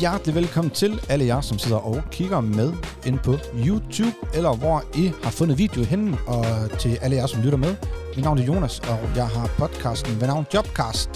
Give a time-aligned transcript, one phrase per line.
[0.00, 2.72] hjertelig velkommen til alle jer, som sidder og kigger med
[3.06, 3.34] ind på
[3.66, 6.44] YouTube, eller hvor I har fundet video henne, og
[6.78, 7.76] til alle jer, som lytter med.
[8.16, 11.10] Mit navn er Jonas, og jeg har podcasten ved navn Jobcast.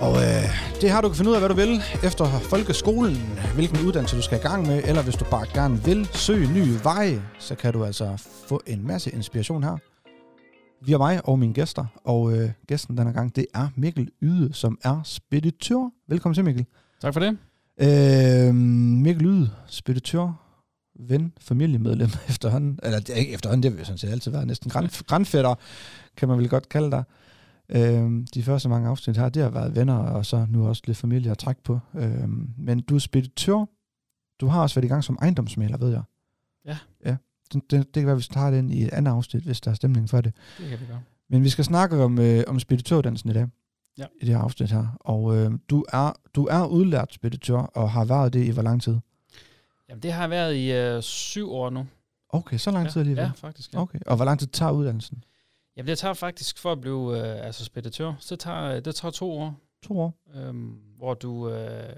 [0.00, 0.44] Og øh,
[0.80, 3.16] det har du kan finde ud af, hvad du vil efter folkeskolen,
[3.54, 6.74] hvilken uddannelse du skal i gang med, eller hvis du bare gerne vil søge nye
[6.84, 8.06] veje, så kan du altså
[8.48, 9.76] få en masse inspiration her.
[10.86, 14.54] Vi er mig og mine gæster, og øh, gæsten denne gang, det er Mikkel Yde,
[14.54, 15.90] som er speditør.
[16.08, 16.66] Velkommen til, Mikkel.
[17.02, 17.38] Tak for det.
[17.78, 20.32] Øh, Mikkel Yde, speditør,
[20.98, 24.46] ven, familiemedlem efterhånden, eller det er ikke efterhånden, det vil jeg sådan set altid være,
[24.46, 25.54] næsten grand, grandfætter,
[26.16, 27.04] kan man vel godt kalde dig.
[27.68, 30.98] Øh, de første mange afsnit her, det har været venner, og så nu også lidt
[30.98, 31.78] familie at trække på.
[31.94, 33.64] Øh, men du er speditør,
[34.40, 36.02] du har også været i gang som ejendomsmaler, ved jeg.
[36.64, 36.78] Ja.
[37.04, 37.16] Ja,
[37.52, 39.74] det, det, det kan være, vi starter den i et andet afsnit, hvis der er
[39.74, 40.34] stemning for det.
[40.58, 41.00] Det kan vi gøre.
[41.30, 43.46] Men vi skal snakke om, øh, om speditørdansen i dag.
[44.00, 44.06] Ja.
[44.20, 44.86] I det her afsnit her.
[45.00, 48.82] Og øh, du, er, du er udlært speditør, og har været det i hvor lang
[48.82, 48.98] tid?
[49.88, 51.86] Jamen, det har jeg været i øh, syv år nu.
[52.28, 53.22] Okay, så lang ja, tid alligevel.
[53.24, 53.74] Ja, faktisk.
[53.74, 53.80] Ja.
[53.80, 55.24] Okay, og hvor lang tid tager uddannelsen?
[55.76, 59.32] Jamen, det tager faktisk for at blive øh, altså speditør, så tager, det tager to
[59.32, 60.14] år, To år.
[60.34, 60.54] øh,
[60.96, 61.96] hvor du øh,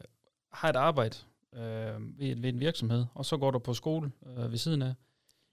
[0.53, 1.17] har et arbejde
[1.55, 4.95] øh, ved, ved en virksomhed, og så går du på skole øh, ved siden af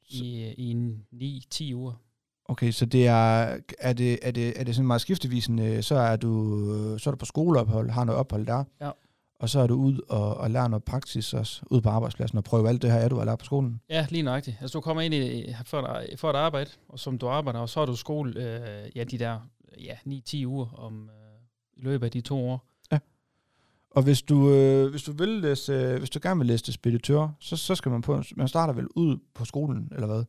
[0.09, 1.93] i, i en 9-10 uger.
[2.49, 6.15] Okay, så det er, er det, er det, er det sådan meget skiftevisende, så er
[6.15, 6.65] du,
[6.97, 8.91] så er du på skoleophold, har noget ophold der, Ja.
[9.39, 12.43] og så er du ud og, og lærer noget praksis også, ud på arbejdspladsen, og
[12.43, 13.81] prøve alt det her, er du har lært på skolen.
[13.89, 14.57] Ja, lige nøjagtigt.
[14.61, 17.69] Altså, du kommer ind i, for, et, for et arbejde, og som du arbejder, og
[17.69, 19.39] så er du skole øh, ja, de der
[19.79, 21.39] ja, 9-10 uger om, øh,
[21.77, 22.65] i løbet af de to år.
[23.91, 26.73] Og hvis du, øh, hvis du vil læse, øh, hvis du gerne vil læse til
[26.73, 30.23] speditør, så, så skal man på, man starter vel ud på skolen, eller hvad?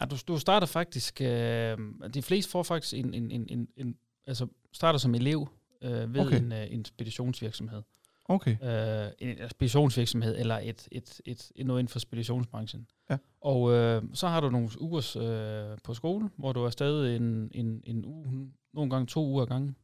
[0.00, 1.78] Ja, du, du starter faktisk, øh,
[2.14, 5.48] de fleste får faktisk en, en, en, en, en altså starter som elev
[5.82, 6.40] øh, ved Okay.
[6.40, 7.82] en, øh, en speditionsvirksomhed.
[8.28, 8.56] Okay.
[8.62, 12.86] Øh, en speditionsvirksomhed eller et, et, et, et noget inden for speditionsbranchen.
[13.10, 13.16] Ja.
[13.40, 17.50] Og øh, så har du nogle ugers øh, på skole, hvor du er stadig en,
[17.54, 19.76] en, en uge, nogle gange to uger ad gangen.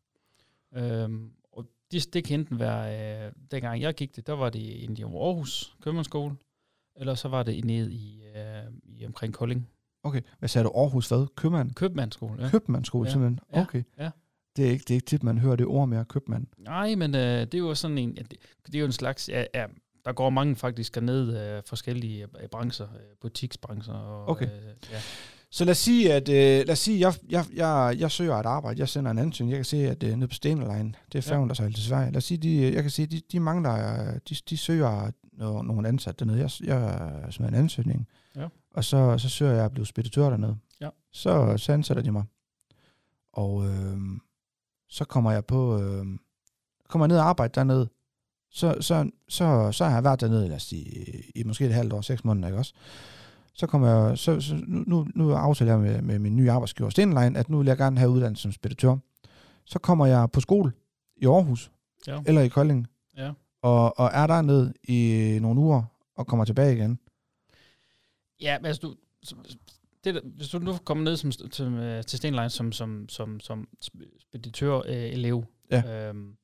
[0.74, 4.58] Øhm, og det, det kan enten være, øh, dengang jeg gik det, der var det
[4.58, 6.36] i i Aarhus Købmandsskole,
[6.96, 9.68] eller så var det nede i, øh, i omkring Kolding.
[10.04, 10.20] Okay.
[10.38, 10.72] Hvad sagde du?
[10.76, 11.26] Aarhus hvad?
[11.36, 11.74] Købmand?
[11.74, 12.48] Købmandsskole, ja.
[12.50, 13.12] Købmandsskole Ja.
[13.12, 13.38] simpelthen?
[13.54, 13.60] Ja.
[13.60, 13.82] Okay.
[13.98, 14.10] Ja.
[14.56, 16.46] Det er ikke, det er ikke tit, man hører det ord mere, købmand.
[16.58, 19.28] Nej, men øh, det er jo sådan en, ja, det, det er jo en slags,
[19.28, 19.64] ja, ja,
[20.04, 23.94] der går mange faktisk derned øh, forskellige øh, brancher, øh, butiksbrancher.
[23.94, 24.46] Og, Okay.
[24.46, 24.52] Øh,
[24.92, 24.98] ja.
[25.50, 26.34] Så lad os sige, at øh,
[26.66, 29.58] lad os sige, jeg, jeg, jeg, jeg søger et arbejde, jeg sender en ansøgning, jeg
[29.58, 32.10] kan se, at øh, nede på Stenerlein, det er færgen, der sejler til Sverige.
[32.10, 35.10] Lad os sige, de, øh, jeg kan se, de, de mangler, øh, de, de søger
[35.32, 36.38] no, nogle ansatte dernede.
[36.40, 36.50] Jeg,
[37.24, 38.48] jeg smider en ansøgning, Ja.
[38.74, 40.56] og så, så søger jeg at blive speditør dernede.
[40.80, 40.88] Ja.
[41.12, 42.24] Så, så ansætter de mig.
[43.32, 43.98] Og øh,
[44.88, 46.06] så kommer jeg på, øh,
[46.88, 47.88] kommer jeg ned og arbejde dernede.
[48.50, 51.04] Så, så, så, så har jeg været dernede, lad os sige,
[51.34, 52.74] i måske et halvt år, seks måneder, ikke også?
[53.54, 57.38] så kommer jeg, så, så nu, nu, aftaler jeg med, med min nye arbejdsgiver Stenline,
[57.38, 58.96] at nu vil jeg gerne have uddannelse som speditør.
[59.64, 60.72] Så kommer jeg på skole
[61.16, 61.70] i Aarhus,
[62.06, 62.20] Ja.
[62.26, 63.32] eller i Kolding, ja.
[63.62, 65.82] og, og er dernede i nogle uger,
[66.16, 66.98] og kommer tilbage igen.
[68.42, 68.96] Ja, men altså du,
[70.04, 73.40] det, der- hvis du nu kommer ned som, til, øh, til Stenline som, som, som,
[73.40, 73.68] som
[74.20, 76.08] speditør-elev, Ja.
[76.08, 76.36] øhm,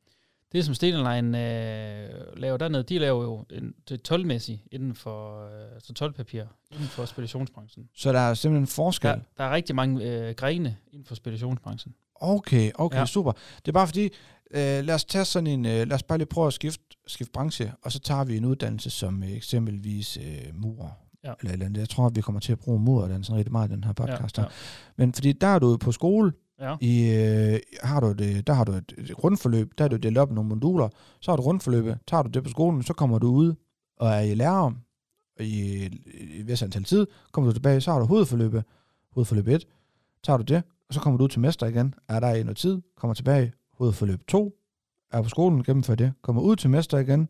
[0.52, 5.74] det som Stenline øh, laver dernede, de laver jo en, det 12-mæssigt inden for øh,
[5.74, 7.88] altså 12-papir inden for speditionsbranchen.
[7.96, 9.10] Så der er simpelthen en forskel.
[9.10, 11.94] Der, der er rigtig mange øh, grene inden for speditionsbranchen.
[12.14, 12.98] Okay, okay.
[12.98, 13.06] Ja.
[13.06, 13.32] super.
[13.56, 14.04] Det er bare fordi,
[14.50, 17.32] øh, lad os tage sådan en, øh, lad os bare lige prøve at skifte, skifte
[17.32, 20.90] branche, og så tager vi en uddannelse som øh, eksempelvis øh, murer.
[21.24, 21.32] Ja.
[21.40, 21.80] Eller, et eller andet.
[21.80, 24.38] Jeg tror, at vi kommer til at bruge mureruddannelsen rigtig meget i den her podcast.
[24.38, 24.48] Ja, her.
[24.96, 26.76] Men fordi der er du på skole, ja.
[26.80, 30.18] i, øh, har du det, der har du et, et grundforløb, der er du delt
[30.18, 30.88] op i nogle moduler,
[31.20, 33.54] så har du grundforløbet, tager du det på skolen, så kommer du ud
[33.96, 34.72] og er i lærer
[35.40, 35.84] i
[36.40, 38.64] et vis antal tid, kommer du tilbage, så har du hovedforløbet,
[39.12, 39.66] hovedforløb 1,
[40.22, 42.56] tager du det, og så kommer du ud til mester igen, er der i noget
[42.56, 44.54] tid, kommer tilbage, hovedforløb 2,
[45.12, 47.28] er på skolen, gennemfører det, kommer ud til mester igen,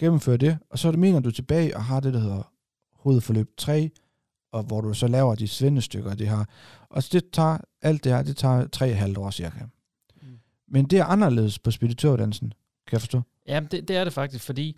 [0.00, 2.52] gennemfører det, og så er mener du tilbage og har det, der hedder
[2.92, 3.90] hovedforløb 3,
[4.52, 6.44] og hvor du så laver de svendestykker, det her.
[6.90, 9.64] Og så det tager, alt det her, det tager tre og halvt år cirka.
[10.22, 10.38] Mm.
[10.68, 12.48] Men det er anderledes på speditøruddannelsen,
[12.86, 13.22] kan jeg forstå.
[13.48, 14.76] Ja, det, det er det faktisk, fordi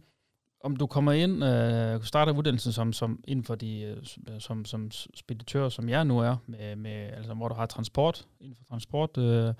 [0.64, 4.90] om du kommer ind, øh, starter uddannelsen som, som inden for de, øh, som, som
[5.14, 9.18] speditør, som jeg nu er, med, med, altså, hvor du har transport, inden for transport,
[9.18, 9.54] øh,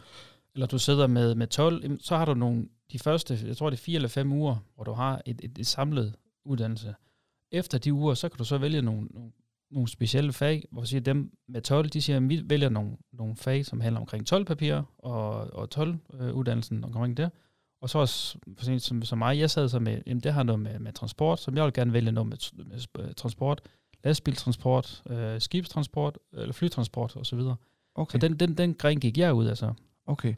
[0.59, 3.71] eller du sidder med, med 12, jamen, så har du nogle, de første, jeg tror
[3.71, 6.15] det er fire eller fem uger, hvor du har et, et, et samlet
[6.45, 6.95] uddannelse.
[7.53, 9.33] Efter de uger, så kan du så vælge nogle, nogle,
[9.71, 13.37] nogle specielle fag, hvor siger dem med 12, de siger, at vi vælger nogle, nogle
[13.37, 17.31] fag, som handler omkring 12 papir og, og 12 øh, uddannelsen omkring det.
[17.81, 20.43] Og så også, for en som, som mig, jeg sad så med, jamen det har
[20.43, 23.61] noget med, med transport, som jeg vil gerne vælge noget med, med øh, transport,
[24.05, 27.41] lastbiltransport, øh, skibstransport, eller flytransport osv.
[27.41, 27.55] Så,
[27.95, 28.13] Okay.
[28.13, 29.73] så den, den, den gren gik jeg ud af så.
[30.07, 30.35] Okay.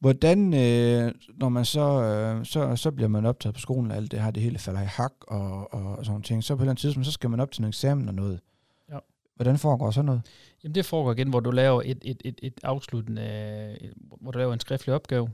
[0.00, 4.10] Hvordan, øh, når man så, øh, så, så bliver man optaget på skolen, og alt
[4.10, 6.62] det her, det hele falder i hak og, og, og sådan ting, så på et
[6.62, 8.40] eller andet tidspunkt, så skal man op til en eksamen og noget.
[8.90, 8.98] Ja.
[9.36, 10.22] Hvordan foregår sådan noget?
[10.64, 13.78] Jamen det foregår igen, hvor du laver et, et, et, et afsluttende,
[14.20, 15.30] hvor du laver en skriftlig opgave,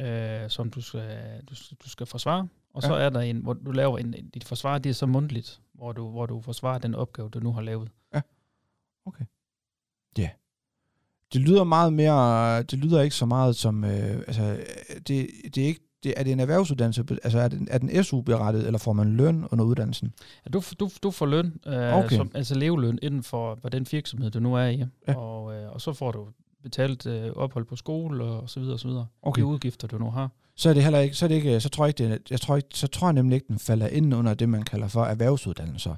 [0.00, 1.54] øh, som du skal, du,
[1.84, 2.48] du skal forsvare.
[2.74, 3.04] Og så Ja.
[3.04, 6.10] er der en, hvor du laver en, dit forsvar, det er så mundtligt, hvor du,
[6.10, 7.90] hvor du forsvarer den opgave, du nu har lavet.
[11.32, 14.56] Det lyder meget mere, det lyder ikke så meget som, øh, altså,
[15.08, 18.66] det, det er ikke, det, er det en erhvervsuddannelse, altså er, det, er den SU-berettet,
[18.66, 20.12] eller får man løn under uddannelsen?
[20.46, 22.16] Ja, du, du, du får løn, øh, Okay.
[22.16, 24.84] som, altså leveløn inden for, den virksomhed, du nu er i.
[25.08, 25.14] Ja.
[25.14, 26.26] Og, øh, og så får du
[26.62, 29.06] betalt øh, ophold på skole og, og så videre og så videre.
[29.22, 29.40] Okay.
[29.42, 30.30] De udgifter, du nu har.
[30.56, 32.40] Så er det heller ikke, så er det ikke, så tror jeg ikke, det, jeg
[32.40, 35.04] tror ikke, så tror jeg nemlig ikke, den falder ind under det, man kalder for
[35.04, 35.94] erhvervsuddannelser.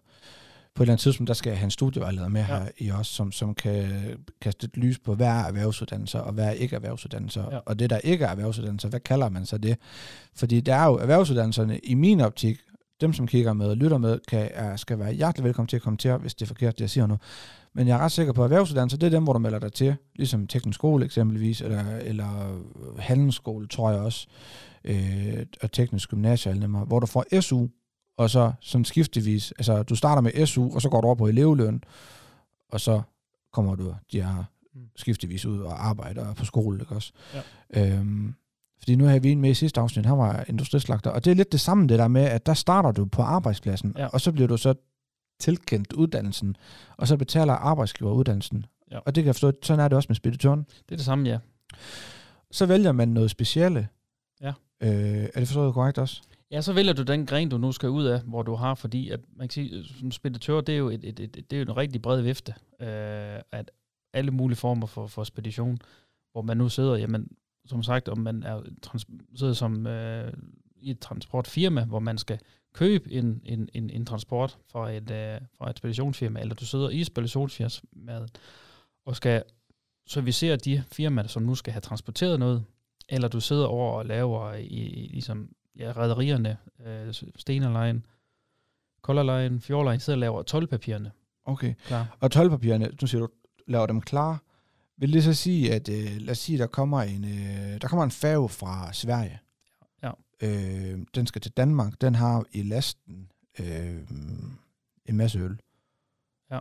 [0.81, 2.47] På et eller andet tidspunkt, der skal jeg have en studievejleder med ja.
[2.47, 3.89] Her i os, som, som kan
[4.41, 7.45] kaste et lys på, hvad er erhvervsuddannelser, og hvad er ikke erhvervsuddannelser.
[7.53, 7.59] Ja.
[7.67, 9.77] Og det, der ikke er erhvervsuddannelser, hvad kalder man så det?
[10.35, 12.59] Fordi der er jo erhvervsuddannelserne, i min optik,
[13.01, 15.83] dem som kigger med og lytter med, kan, er, skal være hjertelig velkommen til at
[15.83, 17.17] kommentere, hvis det er forkert, det jeg siger nu.
[17.75, 19.73] Men jeg er ret sikker på, at erhvervsuddannelser, det er dem, hvor du melder dig
[19.73, 22.61] til, ligesom teknisk skole eksempelvis, eller, eller
[22.99, 24.27] handelsskole, tror jeg også,
[24.85, 27.67] øh, og teknisk gymnasie, nemmere, hvor du får SU,
[28.21, 31.27] og så sådan skiftevis, altså du starter med SU, og så går du over på
[31.27, 31.85] elevløn,
[32.69, 33.03] og så
[33.53, 34.45] kommer du de her
[34.75, 34.81] Mm.
[34.97, 37.13] skiftevis ud og arbejder på skole, ikke også?
[37.75, 37.97] Ja.
[37.97, 38.35] Øhm,
[38.79, 41.35] fordi nu havde vi en med i sidste afsnit, han var industrislagter, og det er
[41.35, 44.07] lidt det samme det der med, at der starter du på arbejdspladsen, Ja.
[44.07, 44.75] og så bliver du så
[45.41, 46.57] tilkendt uddannelsen,
[46.97, 48.67] og så betaler arbejdsgiver uddannelsen.
[48.91, 48.99] Ja.
[48.99, 50.61] Og det kan jeg forstå, sådan er det også med speditøren.
[50.61, 51.39] Det er det samme, ja.
[52.51, 53.89] Så vælger man noget specielle.
[54.41, 54.53] Ja.
[54.81, 54.91] Øh,
[55.35, 56.23] er det forstået korrekt også?
[56.51, 59.09] Ja, så vælger du den gren, du nu skal ud af, hvor du har, fordi
[59.09, 61.61] at man kan sige, øh, som speditør, det er jo, et, et, et, det er
[61.61, 63.71] jo en rigtig bred vifte, øh, at
[64.13, 65.79] alle mulige former for, for spedition,
[66.33, 67.29] hvor man nu sidder, jamen,
[67.67, 70.33] som sagt, om man er, trans, sidder som øh,
[70.77, 72.39] i et transportfirma, hvor man skal
[72.75, 76.89] købe en, en, en, en transport fra et, øh, fra et speditionsfirma, eller du sidder
[76.89, 78.39] i speditionsfirmaet
[79.07, 79.43] og skal
[80.07, 82.65] servicere de firmaer, som nu skal have transporteret noget,
[83.09, 86.57] eller du sidder over og laver i, i ligesom ja, rædderierne,
[86.87, 88.03] øh, Stena Line,
[89.03, 91.11] Color Line, Fjord Line, sidder og laver 12-papirerne.
[91.45, 91.75] Okay.
[91.87, 92.17] Klar.
[92.21, 93.29] Og 12-papirerne, nu siger du,
[93.67, 94.43] laver dem klar.
[94.97, 98.05] Vil det så sige, at øh, lad os sige, der kommer en, øh, der kommer
[98.05, 99.39] en færge fra Sverige.
[100.03, 100.11] Ja.
[100.43, 102.01] Øh, den skal til Danmark.
[102.01, 103.31] Den har i lasten
[103.61, 104.01] øh,
[105.07, 105.61] en masse øl.
[106.51, 106.59] Ja.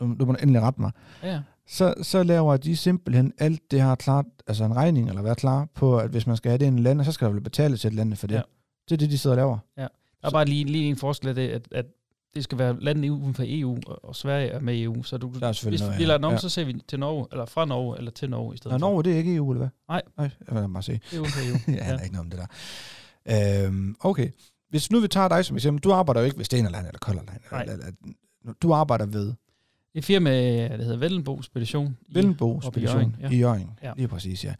[0.00, 0.92] Nu, du må endelig rette mig.
[1.22, 1.42] Ja.
[1.66, 5.68] Så, så laver de simpelthen alt det her klart, altså en regning, eller være klar
[5.74, 7.76] på, at hvis man skal have det i en land, så skal der vel betale
[7.76, 8.34] til et land for det.
[8.34, 8.42] Ja.
[8.88, 9.58] Det er det, de sidder og laver.
[9.76, 11.86] Der er bare lige, lige en forskel af det, at, at
[12.34, 15.02] det skal være landet uden for EU, og, og Sverige er med i EU.
[15.02, 16.06] Så du, Der er hvis noget, vi ja.
[16.06, 16.38] lader den om, Ja.
[16.38, 18.78] så ser vi til Norge, eller fra Norge, eller til Norge i stedet for.
[18.78, 19.68] Norge, det er ikke EU, eller hvad?
[19.88, 20.02] Nej.
[20.18, 20.92] Nej, vil bare se.
[20.92, 21.74] Det er uden for EU.
[21.76, 22.40] jeg aner ikke noget om det
[23.26, 23.66] der.
[23.66, 24.30] Øhm, okay.
[24.70, 27.22] Hvis nu vi tager dig som eksempel, du arbejder jo ikke ved Stenerland eller.
[27.52, 27.62] Nej.
[27.62, 27.92] Eller, eller,
[28.62, 29.32] du arbejder ved
[29.94, 30.30] Et firma,
[30.68, 31.96] der hedder Vellenbo Spedition.
[32.08, 33.70] i- Vellenbo Spedition i Jørgen.
[33.82, 33.92] Ja.
[33.96, 34.54] Lige præcis, ja.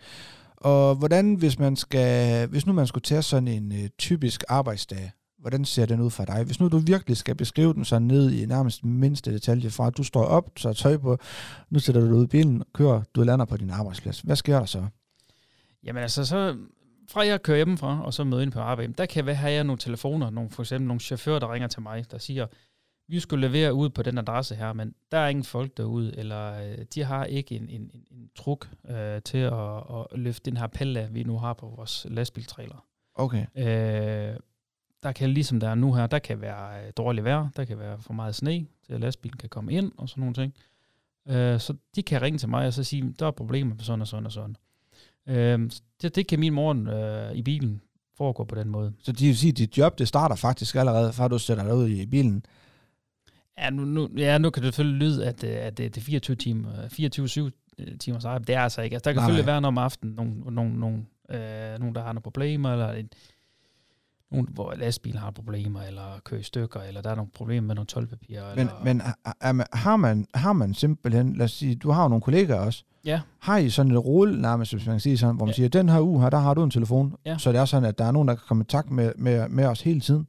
[0.57, 5.11] Og hvordan, hvis man skal, hvis nu man skulle tage sådan en uh, typisk arbejdsdag,
[5.39, 6.45] hvordan ser den ud for dig?
[6.45, 9.97] Hvis nu du virkelig skal beskrive den så ned i nærmest mindste detalje fra, at
[9.97, 11.19] du står op, så tøj på,
[11.71, 14.21] nu sætter du dig ud i bilen, kører, du lander på din arbejdsplads.
[14.21, 14.85] Hvad sker der så?
[15.85, 16.57] Jamen altså, så
[17.11, 19.65] fra jeg kører hjemmefra, og så møder ind på arbejde, der kan jeg have jeg
[19.65, 22.47] nogle telefoner, nogle, for eksempel nogle chauffører, der ringer til mig, der siger,
[23.09, 26.55] vi skulle levere ud på den adresse her, men der er ingen folk derude, eller
[26.55, 30.57] øh, de har ikke en, en, en, en truk øh, til at, at løfte den
[30.57, 32.85] her pelle, vi nu har på vores lastbiltrailer.
[33.15, 33.47] Okay.
[33.57, 34.37] Øh,
[35.03, 37.79] der kan ligesom der er nu her, der kan være øh, dårligt vejr, der kan
[37.79, 40.55] være for meget sne, til at lastbilen kan komme ind og sådan nogle ting.
[41.29, 44.01] Øh, så de kan ringe til mig og så sige, der er problemer med sådan
[44.01, 44.57] og sådan og sådan.
[45.27, 45.71] Øh,
[46.03, 47.83] det, det kan min morgen øh, i bilen
[48.17, 48.93] foregå på den måde.
[49.03, 51.75] Så det vil sige, at dit job, det starter faktisk allerede, før du sætter dig
[51.75, 52.45] ud i bilen.
[53.59, 56.37] Ja, nu, nu, ja, nu kan det selvfølgelig lyde, at, øh, at det, er 24
[56.37, 56.69] timer,
[57.53, 58.45] 24-7 timers arbejde.
[58.45, 58.95] Det er altså ikke.
[58.97, 59.53] Altså, der kan Nej, selvfølgelig nej.
[59.53, 63.09] være noget om aftenen, nogen, nogen, nogen, øh, nogen der har nogle problemer, eller en,
[64.31, 67.75] nogen, hvor lastbilen har problemer, eller kører i stykker, eller der er nogle problemer med
[67.75, 68.49] nogle tolvpapirer.
[68.57, 69.03] Men, eller, men
[69.73, 73.21] har, man, har man simpelthen, lad os sige, du har jo nogle kollegaer også, Ja,
[73.39, 75.57] har I sådan et rulle nærmest, hvis man kan sige sådan, hvor man Ja.
[75.57, 77.39] siger, den her uge her, der har du en telefon, Ja.
[77.39, 79.49] så det er sådan, at der er nogen, der kan komme i takt med, med,
[79.49, 80.27] med os hele tiden.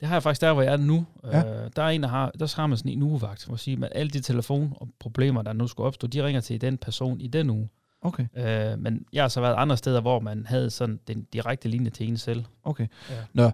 [0.00, 1.06] Det har jeg faktisk der, hvor jeg er nu.
[1.24, 1.64] Ja.
[1.64, 3.92] Øh, der er en, der har, der har man sådan en ugevagt, hvor siger, at
[3.94, 7.26] alle de telefon og problemer, der nu skulle opstå, de ringer til den person i
[7.26, 7.68] den uge.
[8.02, 11.68] Okay, Øh, men jeg har så været andre steder, hvor man havde sådan den direkte
[11.68, 12.44] linje til en selv.
[12.64, 12.86] okay.
[13.10, 13.14] Ja.
[13.32, 13.50] Nå,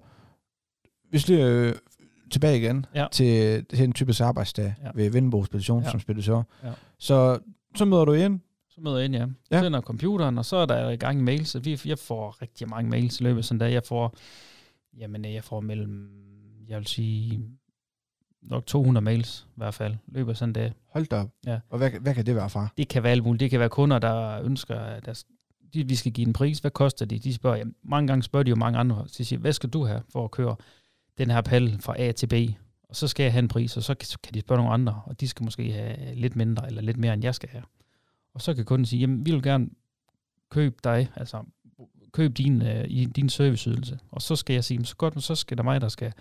[1.10, 1.74] hvis det øh,
[2.30, 3.06] tilbage igen Ja.
[3.12, 4.90] til, til en typisk arbejdsdag Ja.
[4.94, 5.90] ved Vindbo Spedition Ja.
[5.90, 6.42] som speditør.
[6.64, 6.70] Ja.
[6.98, 7.38] Så,
[7.76, 8.40] så møder du ind.
[8.70, 9.26] Så møder jeg ind, ja.
[9.50, 9.60] Ja.
[9.62, 11.56] Tænder computeren, og så er der i gang med mails.
[11.64, 13.72] Vi, jeg får rigtig mange mails i løbet af sådan en dag.
[13.72, 14.14] Jeg får,
[14.98, 16.10] jamen, jeg får mellem,
[16.72, 17.40] jeg vil sige,
[18.42, 20.72] nok 200 mails i hvert fald, af sådan dag.
[20.88, 21.30] Hold da op.
[21.46, 21.58] Ja.
[21.70, 22.68] Og hvad, hvad kan det være fra?
[22.76, 23.40] Det kan være alt muligt.
[23.40, 25.24] Det kan være kunder, der ønsker, at der,
[25.74, 26.58] de, vi skal give en pris.
[26.58, 27.24] Hvad koster det?
[27.24, 29.04] De spørger, jamen, mange gange spørger de jo mange andre.
[29.08, 30.56] Så de siger, hvad skal du have for at køre
[31.18, 32.32] den her pal fra A til B?
[32.82, 34.72] Og så skal jeg have en pris, og så kan, så kan de spørge nogle
[34.72, 37.64] andre, og de skal måske have lidt mindre eller lidt mere, end jeg skal have.
[38.34, 39.68] Og så kan kunden sige, jamen, vi vil gerne
[40.50, 41.44] købe dig, altså
[42.12, 43.98] køb din, øh, din serviceydelse.
[44.10, 46.12] Og så skal jeg sige, "Men så godt, men så skal der mig, der skal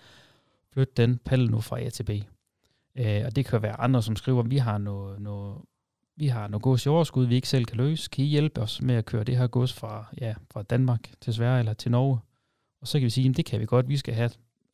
[0.73, 2.09] flytte den pal nu fra A til B.
[2.95, 5.61] Øh, og det kan være andre, som skriver, vi har noget, noget,
[6.17, 8.09] vi har noget gods i overskud, vi ikke selv kan løse.
[8.09, 11.33] Kan I hjælpe os med at køre det her gods fra, ja, fra Danmark til
[11.33, 12.19] Sverige eller til Norge?
[12.81, 14.29] Og så kan vi sige, at det kan vi godt, vi skal have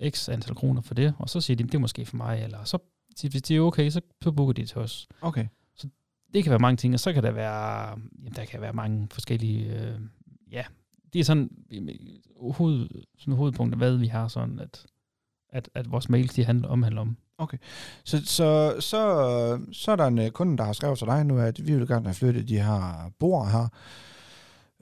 [0.09, 1.13] x antal kroner for det.
[1.19, 2.77] Og så siger de, "Jamen, det er måske for mig, eller så
[3.21, 5.07] hvis det er okay, så, så booker de til os.
[5.21, 5.47] Okay.
[6.33, 9.07] Det kan være mange ting, og så kan der være, jamen, der kan være mange
[9.11, 9.99] forskellige, øh,
[10.51, 10.63] ja,
[11.13, 11.49] det er sådan,
[12.41, 14.85] hoved, sådan hovedpunkter, hvad vi har sådan, at,
[15.49, 17.17] at, at vores mails, de handler, omhandler om.
[18.03, 21.37] Så, så, så, så er der en øh, kunde, der har skrevet til dig nu,
[21.39, 23.67] at vi vil gerne have flyttet de her bord her.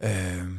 [0.03, 0.57] Øhm,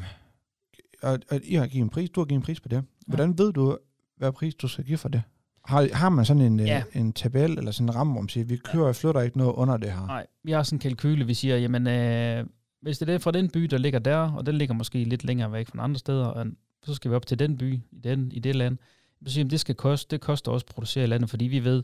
[1.03, 2.85] og, og I har givet en pris, du har givet en pris på det.
[3.07, 3.79] Hvordan ved du,
[4.17, 5.23] hvad pris du skal give for det?
[5.65, 6.67] Har, har man sådan en, Ja.
[6.95, 7.01] ja.
[7.01, 9.53] en tabel eller sådan en ramme, hvor man siger, vi kører og flytter ikke noget
[9.53, 10.07] under det her?
[10.07, 12.47] Nej, vi har sådan en kalkyle, vi siger, jamen, øh,
[12.83, 15.53] hvis det er fra den by, der ligger der, og den ligger måske lidt længere
[15.53, 16.45] væk fra andre steder,
[16.85, 18.79] så skal vi op til den by, i, den, i det land,
[19.25, 21.83] så siger det skal koste, det koster også at producere i landet, fordi vi ved,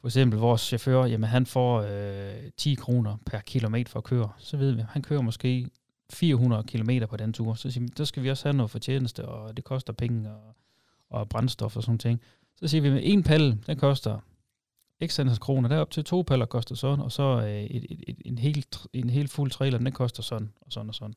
[0.00, 4.32] for eksempel vores chauffør, jamen han får øh, 10 kroner per kilometer for at køre.
[4.38, 5.70] Så ved vi, han kører måske
[6.12, 7.54] 400 km på den tur.
[7.54, 10.56] Så siger vi, der skal vi også have noget fortjeneste, og det koster penge og,
[11.10, 12.20] og brændstof og sådan ting.
[12.56, 14.20] Så siger vi, med en palle, den koster
[15.06, 18.16] x antal kroner, derop til to paller koster sådan, og så øh, et, et, et,
[18.24, 21.14] en, helt, en helt fuld trailer, den koster sådan, og sådan og sådan.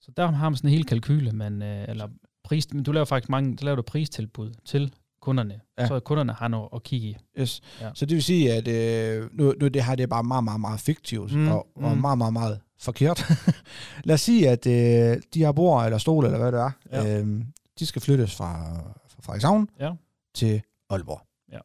[0.00, 2.08] Så der har man sådan en hel kalkyle, man, øh, eller
[2.44, 5.86] pris, men du laver faktisk mange, du laver du pristilbud til kunderne, Ja.
[5.86, 7.16] så kunderne har noget at kigge i.
[7.40, 7.60] Yes.
[7.80, 7.90] Ja.
[7.94, 10.60] Så det vil sige, at øh, nu, nu det her det er bare meget, meget,
[10.60, 12.00] meget fiktivt, Mm, og, og mm.
[12.00, 13.24] meget, meget, meget forkert.
[14.04, 17.20] Lad os sige, at øh, de her bord eller stole, eller hvad det er, Ja.
[17.22, 17.42] øh,
[17.78, 18.74] de skal flyttes fra,
[19.08, 19.92] fra Frederikshavn Ja.
[20.34, 21.20] til Aalborg.
[21.52, 21.58] Ja.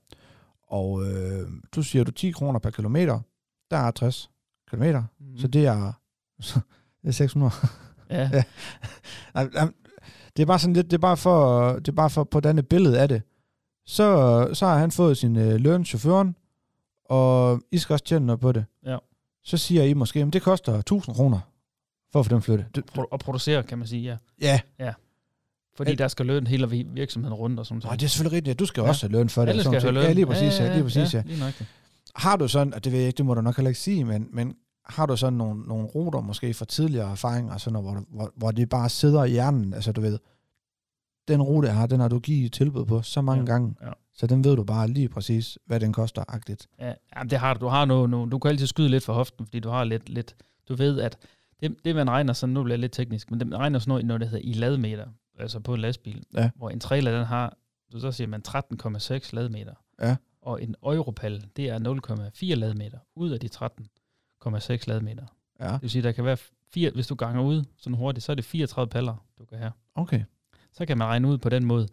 [0.68, 3.20] Og øh, du siger du 10 kroner per kilometer,
[3.72, 4.30] der er 60
[4.70, 5.38] kilometer, mm.
[5.38, 5.92] så det er,
[7.02, 7.52] det er 600.
[8.10, 8.30] ja.
[9.36, 9.68] Ja.
[10.38, 12.64] Det er bare sådan lidt, det er bare for, det er bare for på denne
[12.64, 13.22] billede af det.
[13.86, 16.36] Så, så har han fået sin øh, løn, chaufføren,
[17.06, 18.66] og I skal også tjene noget på det.
[18.86, 18.98] Ja.
[19.44, 21.40] Så siger I måske, at det koster 1000 kroner
[22.12, 22.66] for at få dem flyttet.
[22.76, 24.60] Det, Pro- og producere, kan man sige, ja.
[24.80, 24.94] ja,
[25.78, 25.96] Fordi Ja.
[25.96, 28.00] der skal løn hele vi- virksomheden rundt og sådan noget.
[28.00, 28.60] det er selvfølgelig rigtigt.
[28.60, 28.88] Du skal Ja.
[28.90, 29.50] også have løn for det.
[29.50, 30.04] Alle skal have løn.
[30.04, 30.60] Ja, lige præcis.
[30.60, 31.18] Ja, lige præcis, ja.
[31.20, 31.24] ja.
[31.26, 31.70] Lige nøjagtigt.
[32.16, 34.06] Har du sådan, og det ved jeg ikke, det må du nok heller ikke sige,
[34.06, 38.06] men, men har du sådan nogle, nogle ruter måske fra tidligere erfaringer, sådan noget, hvor,
[38.10, 40.20] hvor, hvor det bare sidder i hjernen, altså du ved,
[41.28, 43.92] den rute jeg har, den har du givet tilbud på så mange Ja, gange, ja.
[44.14, 46.68] så den ved du bare lige præcis, hvad den koster, agtigt.
[46.80, 47.60] Ja, jamen, det har du.
[47.60, 50.10] Du har noget, noget, du kan altid skyde lidt for hoften, fordi du har lidt,
[50.10, 50.36] lidt
[50.70, 51.18] du ved, at
[51.60, 53.90] det, det man regner sådan, nu bliver jeg lidt teknisk, men det man regner sådan
[53.90, 55.06] noget, noget der hedder i ladmeter,
[55.40, 56.50] altså på en lastbil, Ja.
[56.56, 57.58] hvor en trailer, den har,
[57.92, 59.74] så, så siger man 13,6 ladmeter.
[60.02, 60.16] Ja.
[60.42, 61.80] Og en Europal, det er
[62.52, 63.48] 0,4 ladmeter ud af de
[64.48, 65.26] 13,6 ladmeter.
[65.60, 66.38] Ja, Det vil sige, der kan være,
[66.74, 69.72] fire, hvis du ganger ud sådan hurtigt, så er det 34 paller, du kan have.
[69.96, 70.24] okay.
[70.74, 71.88] Så kan man regne ud på den måde.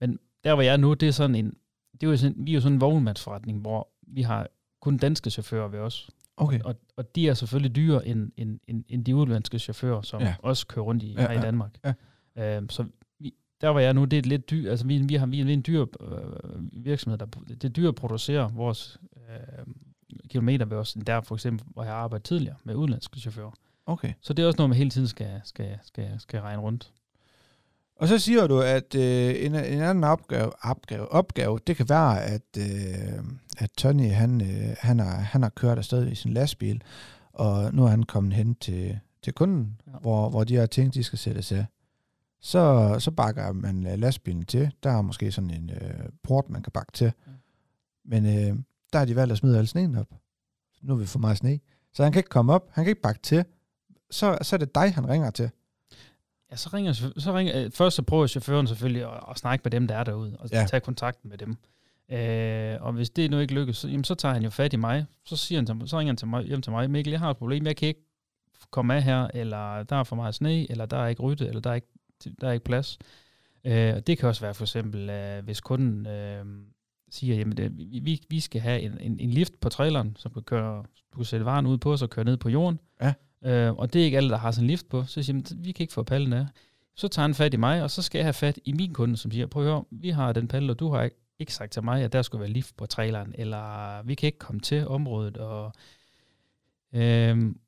[0.00, 1.54] Men der, hvor jeg er nu, det er sådan en,
[1.92, 4.48] det er jo sådan, vi er jo sådan en vognmandsforretning, hvor vi har
[4.80, 6.10] kun danske chauffører ved os.
[6.36, 6.60] Okay.
[6.60, 10.26] Og, og de er selvfølgelig dyrere end, end, end, end de udlandske chauffører, som Ja.
[10.26, 10.34] ja.
[10.38, 11.78] også kører rundt i, Ja, her i ja, Danmark.
[11.84, 12.56] ja.
[12.56, 12.86] Øhm, så
[13.18, 15.44] vi, der hvor jeg nu, det er lidt dyr, altså vi, vi har vi er
[15.46, 19.66] en dyr øh, virksomhed, der, det er dyrt at producere vores øh,
[20.28, 23.50] kilometer ved os, end der for eksempel, hvor jeg har arbejdet tidligere med udlandske chauffører.
[23.86, 24.12] Okay.
[24.20, 26.92] Så det er også noget, man hele tiden skal, skal, skal, skal regne rundt.
[27.96, 32.24] Og så siger du, at øh, en, en anden opgave, opgave, opgave, det kan være,
[32.24, 33.24] at, øh,
[33.58, 36.82] at Tony, han, øh, han, har, han har kørt afsted i sin lastbil,
[37.32, 39.92] og nu er han kommet hen til, til kunden, ja.
[40.00, 41.66] Hvor, hvor de her ting, de skal sættes af.
[42.40, 44.72] Så, så bakker man lastbilen til.
[44.82, 47.12] Der er måske sådan en øh, port, man kan bakke til.
[47.26, 47.32] Ja.
[48.04, 48.56] Men øh,
[48.94, 50.06] der har de valgt at smide al sneen op.
[50.82, 51.58] Nu er vi for meget sne.
[51.94, 53.44] Så han kan ikke komme op, han kan ikke bakke til.
[54.10, 55.50] Så, så er det dig, han ringer til.
[56.50, 59.70] Ja, så ringer, så ringer, øh, først så prøver chaufføren selvfølgelig at, at snakke med
[59.70, 60.66] dem, der er derude, og Ja.
[60.68, 61.56] tage kontakt med dem.
[62.12, 64.76] Øh, og hvis det nu ikke lykkes, så, jamen, så tager han jo fat i
[64.76, 65.06] mig.
[65.24, 67.30] Så, siger han til, så ringer han til mig, hjem til mig, Mikkel, jeg har
[67.30, 68.00] et problem, jeg kan ikke
[68.70, 71.60] komme af her, eller der er for meget sne, eller der er ikke rydde, eller
[71.60, 71.88] der er ikke,
[72.40, 72.98] der er ikke plads.
[73.64, 76.44] Øh, og det kan også være for eksempel, øh, hvis kunden øh,
[77.10, 80.42] siger, jamen det, vi, vi skal have en, en, en lift på traileren, som kan
[80.42, 82.78] køre, du kan sætte varen ud på, så køre ned på jorden.
[83.02, 83.12] Ja.
[83.44, 85.04] Øh, og det er ikke alle, der har sådan en lift på.
[85.04, 86.46] Så siger jeg, vi kan ikke få pallen af.
[86.96, 89.16] Så tager han fat i mig, og så skal jeg have fat i min kunde,
[89.16, 91.72] som siger, prøv at høre, vi har den palle, og du har ikke, ikke sagt
[91.72, 94.88] til mig, at der skulle være lift på traileren, eller vi kan ikke komme til
[94.88, 95.72] området, og,
[96.92, 97.63] øhm, og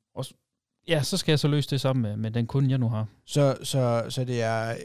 [0.87, 3.05] ja, så skal jeg så løse det sammen med, med den kunde, jeg nu har.
[3.25, 4.75] Så, så, så det er,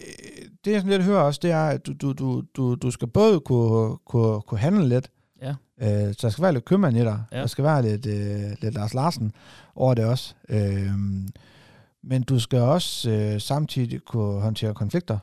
[0.64, 3.08] det jeg sådan lidt hører også, det er, at du, du, du, du, du skal
[3.08, 5.10] både kunne, kunne, kunne handle lidt,
[5.42, 5.54] Ja.
[5.80, 7.22] Øh, så der skal være lidt købmand i dig.
[7.32, 7.40] Ja.
[7.40, 9.32] Der skal være lidt, øh, lidt Lars Larsen
[9.74, 10.34] over det også.
[10.48, 10.92] Øh,
[12.02, 15.18] men du skal også øh, samtidig kunne håndtere konflikter.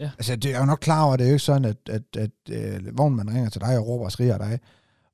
[0.00, 0.10] Ja.
[0.18, 2.30] Altså, det er jo nok klar over, det er jo ikke sådan, at, at, at
[2.50, 4.58] øh, vognmanden ringer til dig og råber og skriger dig,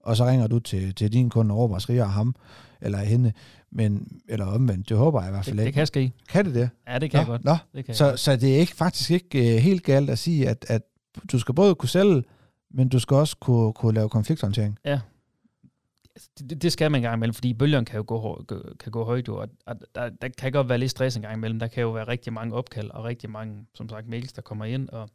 [0.01, 2.35] og så ringer du til, til din kunde og råber og skriger ham,
[2.83, 3.33] eller hende,
[3.71, 5.77] men, eller omvendt, det håber jeg i hvert fald Det, det ikke.
[5.77, 6.13] kan ske.
[6.29, 6.71] Kan det det?
[6.89, 7.45] Ja, det kan Nå, jeg godt.
[7.45, 8.21] Nå, Det kan jeg så, godt.
[8.21, 10.83] så det er ikke faktisk ikke øh, helt galt at sige, at, at
[11.33, 12.23] du skal både kunne sælge,
[12.71, 14.79] men du skal også kunne, kunne lave konflikthåndtering.
[14.85, 18.45] Altså, det, det- det skal man en gang imellem, fordi bølgerne kan jo gå,
[18.81, 21.59] kan gå højt, og, og der, der kan godt være lidt stress en gang imellem.
[21.59, 24.65] Der kan jo være rigtig mange opkald, og rigtig mange, som sagt, mails, der kommer
[24.65, 25.09] ind, og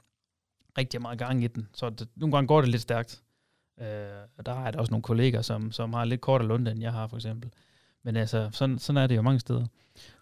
[0.78, 1.68] rigtig meget gang i den.
[1.74, 3.22] Så det, nogle gange går det lidt stærkt.
[3.82, 3.88] Øh,
[4.38, 6.92] og der er der også nogle kolleger, som, som har lidt kortere lunde, end jeg
[6.92, 7.50] har, for eksempel.
[8.04, 9.66] Men altså, sådan, sådan er det jo mange steder.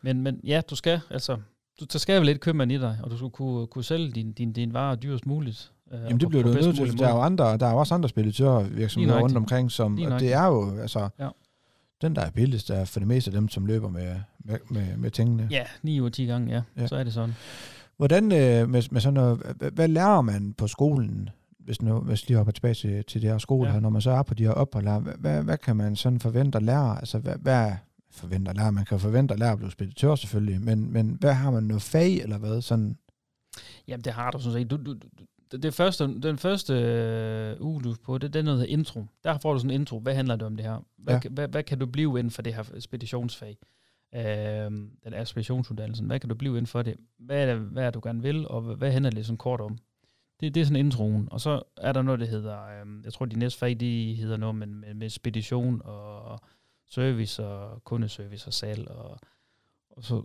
[0.01, 1.37] Men, men ja, du skal, altså,
[1.79, 4.31] du, der skal vel lidt købmand i dig, og du skal kunne, kunne sælge din,
[4.33, 5.71] din, din varer dyrest muligt.
[5.93, 7.93] Øh, Jamen det bliver du nødt til, der er jo andre, der er jo også
[7.93, 11.29] andre speditører virksomheder Lige rundt omkring, som, og det er jo, altså, Ja.
[12.01, 15.11] den der er billigst, er for det meste dem, som løber med, med, med, med
[15.11, 15.47] tingene.
[15.51, 16.61] Ja, 9 ud af 10 gange, ja.
[16.77, 16.87] Ja.
[16.87, 17.35] Så er det sådan.
[17.97, 19.39] Hvordan, øh, med, med sådan noget,
[19.73, 21.29] hvad lærer man på skolen,
[21.65, 23.73] hvis, nu, hvis lige hopper tilbage til, til det her skole Ja.
[23.73, 26.19] her, når man så er på de her ophold hvad, hvad, hvad kan man sådan
[26.19, 26.97] forvente at lære?
[26.99, 27.71] Altså, hvad, hvad
[28.11, 28.71] forventer at lære?
[28.71, 31.81] Man kan forvente at lære at blive speditør selvfølgelig, men, men hvad har man noget
[31.81, 32.61] fag, eller hvad?
[32.61, 32.97] Sådan,
[33.87, 34.71] Jamen, det har du sådan set.
[34.71, 34.93] Du, du,
[35.51, 38.61] du, det, første, den første øh, uge, du er på, det, det er noget, der
[38.65, 39.05] hedder intro.
[39.23, 39.99] Der får du sådan en intro.
[39.99, 40.85] Hvad handler det om det her?
[40.97, 41.29] Hvad, Ja.
[41.29, 43.57] hvad, hvad kan du blive inden for det her speditionsfag?
[44.15, 44.21] Øh,
[45.03, 46.07] den er speditionsuddannelsen.
[46.07, 46.95] Hvad kan du blive inden for det?
[47.19, 49.37] Hvad er det, hvad er det, du gerne vil, og hvad, hvad handler det sådan
[49.37, 49.77] kort om?
[50.39, 51.27] Det, det er sådan introen.
[51.31, 54.37] Og så er der noget, der hedder, øh, jeg tror, de næste fag, de hedder
[54.37, 56.39] noget med, med, med spedition og
[56.89, 59.19] service og kundeservice og salg og,
[59.89, 60.23] og så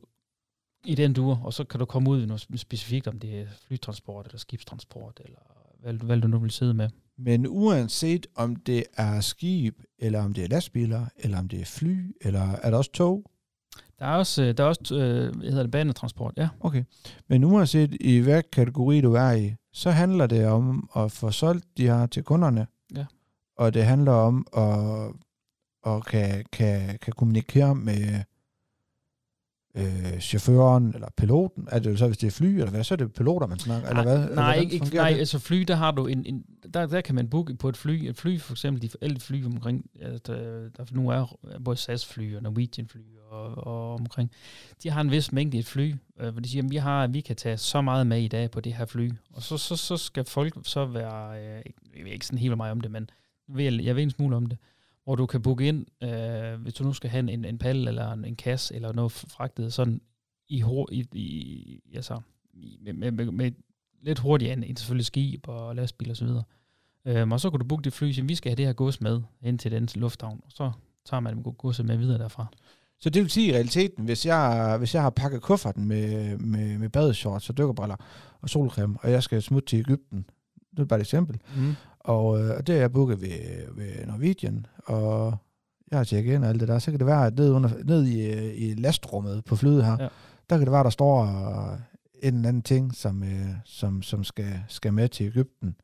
[0.85, 3.47] i den duer, og så kan du komme ud i noget specifikt, om det er
[3.67, 5.41] flytransport eller skibstransport, eller
[5.81, 6.89] hvad, hvad du nu vil sidde med.
[7.17, 11.65] Men uanset om det er skib, eller om det er lastbiler, eller om det er
[11.65, 13.31] fly, eller er der også tog?
[13.99, 16.49] Der er også, øh, der er også øh, hvad hedder det, banetransport, ja.
[16.61, 16.85] Okay.
[17.29, 21.65] Men uanset i hvad kategori du er i, så handler det om at få solgt
[21.77, 22.67] de her til kunderne.
[22.97, 23.07] Ja.
[23.57, 25.13] Og det handler om at,
[25.93, 28.23] at kan, kan, kan kommunikere med
[29.77, 31.69] øh, chaufføren eller piloten.
[31.71, 33.59] Er det jo så, hvis det er fly, eller hvad, så er det piloter, man
[33.59, 34.19] snakker, eller hvad?
[34.19, 35.19] Nej, Eller nej, hvordan ikke, nej det?
[35.19, 38.09] altså fly, der har du en, en der, der kan man booke på et fly,
[38.09, 42.37] et fly for eksempel, de alle fly omkring, at, øh, der nu er både SAS-fly
[42.37, 44.31] og Norwegian-fly og, og omkring,
[44.83, 47.07] de har en vis mængde i et fly, øh, hvor de siger, at vi, har,
[47.07, 49.77] vi kan tage så meget med i dag på det her fly, og så, så,
[49.77, 51.63] så skal folk så være, øh,
[51.97, 53.11] jeg ved ikke sådan helt meget om det, men
[53.49, 54.59] ved, jeg ved en smule om det,
[55.05, 58.13] hvor du kan booke ind, øh, hvis du nu skal have en, en pal eller
[58.13, 60.01] en, en kasse eller noget fragtet sådan
[60.49, 62.21] i, i, i altså,
[62.53, 63.53] i, med, med, med, med
[64.03, 66.45] lidt hurtigere end, end selvfølgelig skib og lastbil og så videre.
[67.05, 69.01] Øhm, og så kan du booke dit fly, så vi skal have det her gods
[69.01, 70.73] med ind til den lufthavn, og så
[71.05, 72.47] tager man godset med videre derfra.
[73.01, 76.79] Så det vil sige i realiteten, hvis jeg, hvis jeg har pakket kufferten med, med,
[76.79, 77.97] med badeshorts og dykkerbriller
[78.43, 80.25] og solcreme, og jeg skal smutte til Ægypten,
[80.71, 81.73] det er bare et eksempel, Mm.
[82.01, 83.29] og, øh, det er jeg booket ved,
[83.77, 85.37] ved Norwegian, og
[85.91, 87.71] jeg har tjekket ind og alt det der, så kan det være, at ned, under,
[87.85, 90.09] ned i, øh, i lastrummet på flyet her, Ja.
[90.51, 91.79] der kan det være, der står øh,
[92.23, 95.75] en eller anden ting, som, øh, som, som skal, skal med til Ægypten.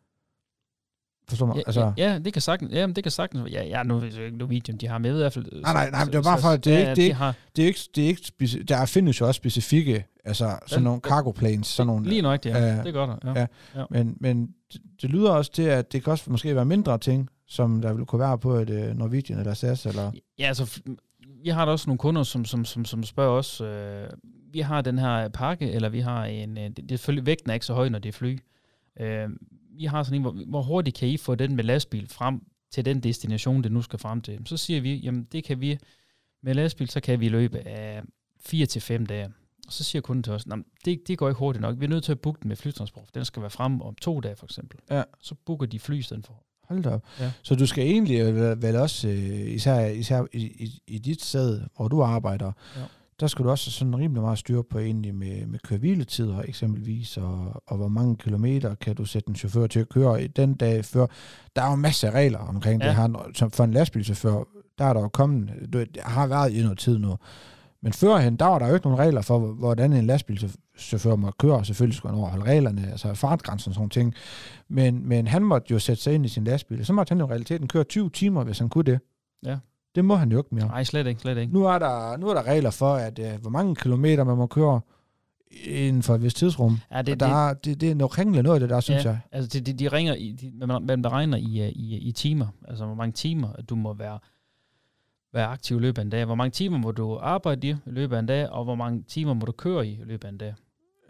[1.28, 1.56] Forstår mig?
[1.56, 4.30] Ja, altså, ja, ja, det kan sagtens, ja, det kan sagtens, ja, ja nu ikke
[4.30, 5.62] Norwegian, de har med i hvert fald.
[5.62, 7.34] Nej, nej, nej, det var bare for, at det er ikke- det er de har,
[7.56, 11.00] det er ikke, det er ikke speci- der findes jo også specifikke, altså sådan nogle
[11.00, 12.78] cargo planes, sådan nogle, Lige nøjagtigt, ja.
[12.78, 13.46] øh, det gør der, ja.
[13.80, 13.84] ja.
[13.90, 17.28] Men, men det, det lyder også til, at det kan også måske være mindre ting,
[17.46, 20.10] som der vil kunne være på et uh, Norwegian eller SAS, eller...
[20.38, 20.80] Ja, altså,
[21.44, 24.06] vi har da også nogle kunder, som, som, som, som spørger os, øh,
[24.52, 27.50] vi har den her pakke, eller vi har en, øh, det, det er selvfølgelig, vægten
[27.50, 28.38] er ikke så høj, når det er fly.
[29.00, 29.28] Øh,
[29.78, 32.40] vi har sådan en, hvor, hvor hurtigt kan I få den med lastbil frem
[32.72, 34.38] til den destination, det nu skal frem til?
[34.46, 35.78] Så siger vi, jamen det kan vi,
[36.42, 38.02] med lastbil, så kan vi løbe af
[38.40, 39.32] 4 til 5 dage.
[39.66, 41.80] Og så siger kunden til os, "Nå, men det, det går ikke hurtigt nok.
[41.80, 43.14] Vi er nødt til at booke den med flytransport.
[43.14, 44.78] Den skal være frem om to dage, for eksempel.
[44.90, 45.02] Ja.
[45.20, 46.42] Så booker de fly i stedet for.
[46.68, 47.04] Hold da op.
[47.20, 47.32] Ja.
[47.42, 51.60] Så du skal egentlig vel, vel også, øh, især, især i, i, i dit sted,
[51.76, 52.82] hvor du arbejder, Ja.
[53.20, 57.62] Der skal du også sådan rimelig meget styr på egentlig med, med køre-hviletider eksempelvis, og,
[57.66, 60.84] og hvor mange kilometer kan du sætte en chauffør til at køre i den dag
[60.84, 61.06] før.
[61.56, 62.88] Der er jo masser af regler omkring ja.
[62.88, 63.30] det her.
[63.34, 64.44] Som for en lastbilchauffør,
[64.78, 67.16] der er der jo kommet, det har været i noget tid nu,
[67.84, 71.64] men førhen, der var der jo ikke nogen regler for, hvordan en lastbilchauffør må køre.
[71.64, 74.14] Selvfølgelig skulle han overholde reglerne, altså fartgrænsen og sådan ting.
[74.68, 76.86] Men, men han måtte jo sætte sig ind i sin lastbil.
[76.86, 78.98] Så måtte han jo i realiteten køre 20 timer, hvis han kunne det.
[79.44, 79.58] Ja.
[79.94, 80.66] Det må han jo ikke mere.
[80.66, 81.52] Nej, slet ikke, slet ikke.
[81.52, 84.46] Nu er der, nu er der regler for, at uh, hvor mange kilometer man må
[84.46, 84.80] køre
[85.64, 86.78] inden for et vis tidsrum.
[86.90, 89.04] Ja, det, der det, er, det, det er noget ringende noget af det der, synes
[89.04, 89.20] ja, jeg.
[89.32, 92.94] Altså, de, de ringer i, de, man beregner i, øh, i, i timer, altså hvor
[92.94, 94.18] mange timer du må være,
[95.32, 96.24] være aktiv i løbet af en dag.
[96.24, 99.02] Hvor mange timer må du arbejde i i løbet af en dag, og hvor mange
[99.02, 100.54] timer må du køre i i løbet af en dag.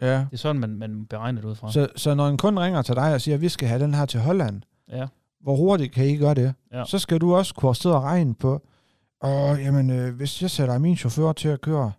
[0.01, 0.17] Ja.
[0.17, 1.71] Det er sådan, man, man beregner det ud fra.
[1.71, 3.93] Så, så når en kunde ringer til dig og siger, at vi skal have den
[3.93, 5.07] her til Holland, ja.
[5.41, 6.53] hvor hurtigt kan I gøre det?
[6.73, 6.85] Ja.
[6.85, 8.67] Så skal du også kunne sidde og regne på,
[9.19, 11.91] og jamen, øh, hvis jeg sætter min chauffør til at køre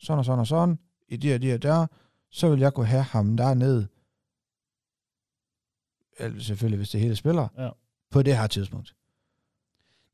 [0.00, 1.86] sådan og sådan og sådan, i de og de og der,
[2.30, 3.88] så vil jeg kunne have ham dernede,
[6.18, 7.70] eller selvfølgelig hvis det hele spiller, ja.
[8.10, 8.94] på det her tidspunkt.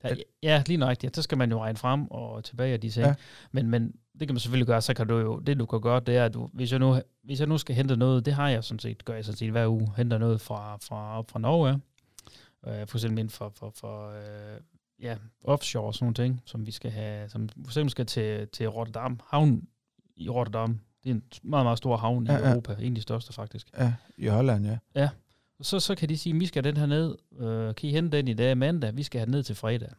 [0.05, 1.17] Ja, ja, lige nøjagtigt.
[1.17, 3.07] Så skal man jo regne frem og tilbage af de ting.
[3.07, 3.15] Ja.
[3.53, 6.01] Men, men det kan man selvfølgelig gøre, så kan du jo, det du kan gøre,
[6.01, 8.49] det er, at du, hvis, jeg nu, hvis jeg nu skal hente noget, det har
[8.49, 11.39] jeg sådan set, gør jeg sådan set hver uge, henter noget fra, fra, op fra
[11.39, 11.81] Norge,
[12.67, 14.61] øh, for eksempel inden for, for, for øh,
[15.03, 18.49] ja, offshore og sådan nogle ting, som vi skal have, som for eksempel skal til,
[18.49, 19.69] til Rotterdam, havn
[20.17, 22.87] i Rotterdam, det er en meget, meget stor havn ja, i Europa, ja.
[22.87, 23.71] en af de største faktisk.
[23.79, 24.79] Ja, i Holland, ja.
[24.95, 25.09] Ja,
[25.61, 28.29] så, så kan de sige, vi skal den her ned, øh, kan I hente den
[28.29, 29.91] i dag mandag, vi skal have den ned til fredag.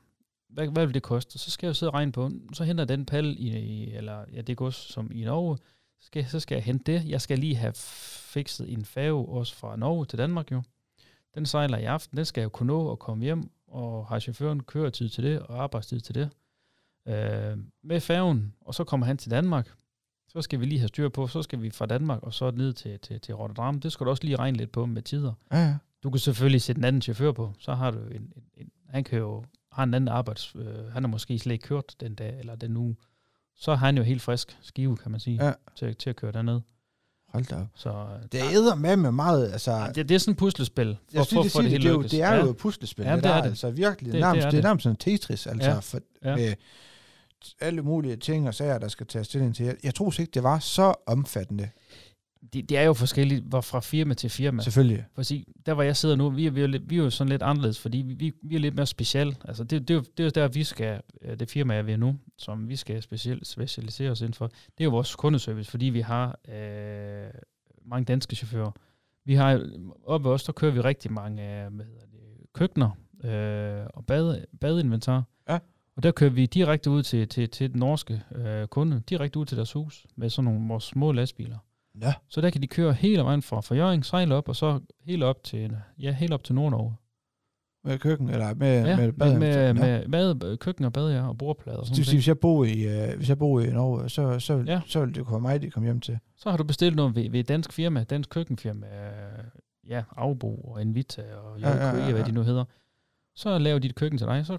[0.49, 1.37] Hvad, hvad vil det koste?
[1.37, 4.25] Så skal jeg jo sidde og regne på, så henter den pal, i, i eller
[4.33, 5.57] ja, det gods som i Norge,
[5.99, 7.05] skal, så skal jeg hente det.
[7.05, 7.73] Jeg skal lige have
[8.33, 10.61] fikset en fave også fra Norge til Danmark jo.
[11.35, 14.19] Den sejler i aften, den skal jeg jo kunne nå at komme hjem, og har
[14.19, 16.29] chaufføren køretid til det, og arbejdstid til det.
[17.07, 19.71] Øh, med færgen, og så kommer han til Danmark,
[20.27, 22.73] så skal vi lige have styr på, så skal vi fra Danmark og så ned
[22.73, 23.79] til, til, til Rotterdam.
[23.79, 25.33] Det skal du også lige regne lidt på med tider.
[25.51, 25.77] Ja, ja.
[26.03, 29.03] Du kan selvfølgelig sætte en anden chauffør på, så har du en, en, en han
[29.03, 32.39] kan jo har en anden arbejds, øh, han har måske slet ikke kørt den dag
[32.39, 32.95] eller den uge.
[33.55, 35.53] Så er han jo helt frisk skive, kan man sige, ja.
[35.75, 36.61] til, til at køre derned.
[37.29, 37.67] Hold da op.
[37.75, 37.95] Så, øh,
[38.31, 39.71] det er med med meget, altså...
[39.71, 40.97] Ja, det, det er sådan et puslespil.
[41.09, 43.05] For, jeg for, for det, det, det, det er jo et puslespil.
[43.05, 43.49] Ja, det, det er det.
[43.49, 44.57] Altså virkelig, det, nærmest, det, er det.
[44.57, 45.69] er nærmest sådan Tetris, altså.
[45.69, 45.79] Ja.
[45.79, 46.35] For, ja.
[46.35, 46.53] Med,
[47.59, 49.65] alle mulige ting og sager, der skal tage stilling til.
[49.65, 51.69] Jeg, jeg tror ikke, det var så omfattende.
[52.53, 54.61] Det, det er jo forskelligt hvor fra firma til firma.
[54.61, 55.05] Selvfølgelig.
[55.15, 57.29] For sige, der hvor jeg sidder nu, vi er, vi er, vi er jo sådan
[57.29, 59.35] lidt anderledes, fordi vi, vi, vi er lidt mere special.
[59.45, 61.01] Altså det, det, er jo, det er jo der, vi skal,
[61.39, 64.79] det firma er vi er nu, som vi skal specielt specialisere os inden for, det
[64.79, 67.31] er jo vores kundeservice, fordi vi har øh,
[67.85, 68.71] mange danske chauffører.
[69.25, 69.65] Vi har,
[70.05, 72.89] oppe os, der kører vi rigtig mange hvad hedder det, køkkener
[73.23, 75.23] øh, og bade, badeinventar.
[75.49, 75.59] Ja.
[75.95, 79.45] Og der kører vi direkte ud til, til, til den norske øh, kunde, direkte ud
[79.45, 81.57] til deres hus, med sådan nogle vores små lastbiler.
[82.01, 82.13] Ja.
[82.29, 85.23] Så der kan de køre hele vejen fra, fra Jørgen, sejle op, og så helt
[85.23, 86.95] op til, ja, helt op til Nordnorge.
[87.83, 89.39] Med køkken, eller med, ja, med bad?
[89.39, 89.73] Med, ja.
[90.07, 91.83] med bad, køkken og bad, ja, og bordplader.
[91.83, 94.81] Så hvis jeg bor i, uh, hvis jeg bor i Norge, så, så, ja.
[94.85, 96.19] så vil det komme mig, det komme hjem til.
[96.37, 98.87] Så har du bestilt noget ved, ved et dansk firma, dansk køkkenfirma,
[99.87, 102.11] ja, Afbo og Invita og ja, ja, ja, ja.
[102.11, 102.65] hvad de nu hedder.
[103.39, 104.57] Så laver de et køkken til dig, så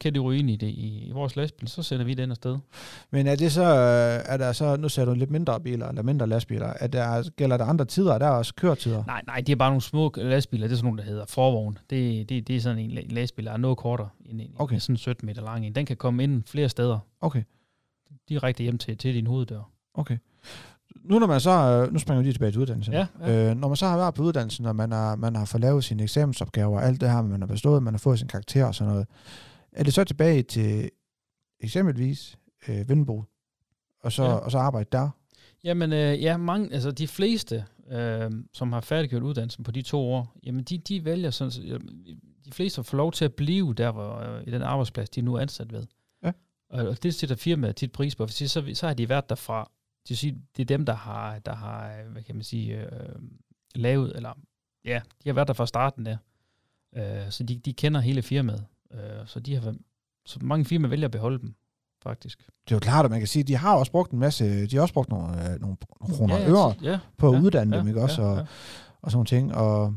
[0.00, 2.58] kan de ryge ind i det i, i vores lastbil, så sender vi den afsted.
[3.10, 6.02] Men er det så, øh, er der så, nu ser du lidt mindre biler, eller
[6.02, 9.04] mindre lastbiler, er der, gælder der andre tider, der er også køretider?
[9.04, 11.78] Nej, nej, det er bare nogle små lastbiler, det er sådan nogle, der hedder forvogn.
[11.90, 14.78] Det, det, det er sådan en lastbil, der er noget kortere end en, okay.
[14.78, 15.74] sådan 17 meter lang en.
[15.74, 16.98] Den kan komme ind flere steder.
[17.20, 17.42] Okay.
[18.28, 19.70] Direkte hjem til, til din hoveddør.
[19.94, 20.18] Okay.
[21.04, 22.94] Nu når man så, øh, nu springer vi lige tilbage til uddannelsen.
[22.94, 23.50] Ja, ja.
[23.50, 25.84] Øh, når man så har været på uddannelsen, og man har, man har fået lavet
[25.84, 28.74] sine eksamensopgaver, og alt det her, man har bestået, man har fået sin karakter og
[28.74, 29.06] sådan noget,
[29.72, 30.90] er det så tilbage til
[31.60, 33.24] eksempelvis øh, Vindbo,
[34.02, 34.32] og så, ja.
[34.32, 35.08] og så arbejde der?
[35.64, 40.00] Jamen, øh, ja, mange, altså de fleste, øh, som har færdiggjort uddannelsen på de to
[40.00, 41.80] år, jamen de, de vælger sådan,
[42.44, 45.24] de fleste får lov til at blive der, hvor, øh, i den arbejdsplads, de er
[45.24, 45.86] nu ansat ved.
[46.24, 46.32] Ja.
[46.70, 49.70] Og det sætter firmaet tit pris på, for så, så har de været derfra.
[50.08, 53.14] De siger, det er dem, der har, der har hvad kan man sige, øh,
[53.74, 54.32] lavet, eller
[54.84, 56.16] ja, de har været der fra starten der.
[56.96, 58.64] Øh, så de, de kender hele firmaet.
[58.92, 59.74] Øh, så de har
[60.26, 61.54] så mange firmaer vælger at beholde dem,
[62.02, 62.38] faktisk.
[62.38, 64.66] Det er jo klart, at man kan sige, at de har også brugt en masse,
[64.66, 67.40] de har også brugt nogle, øh, nogle kroner ja, ja, øre ja, på at ja,
[67.40, 68.22] uddanne ja, dem, ikke ja, også?
[68.22, 68.44] Og, ja.
[69.02, 69.54] og sådan nogle ting.
[69.54, 69.94] Og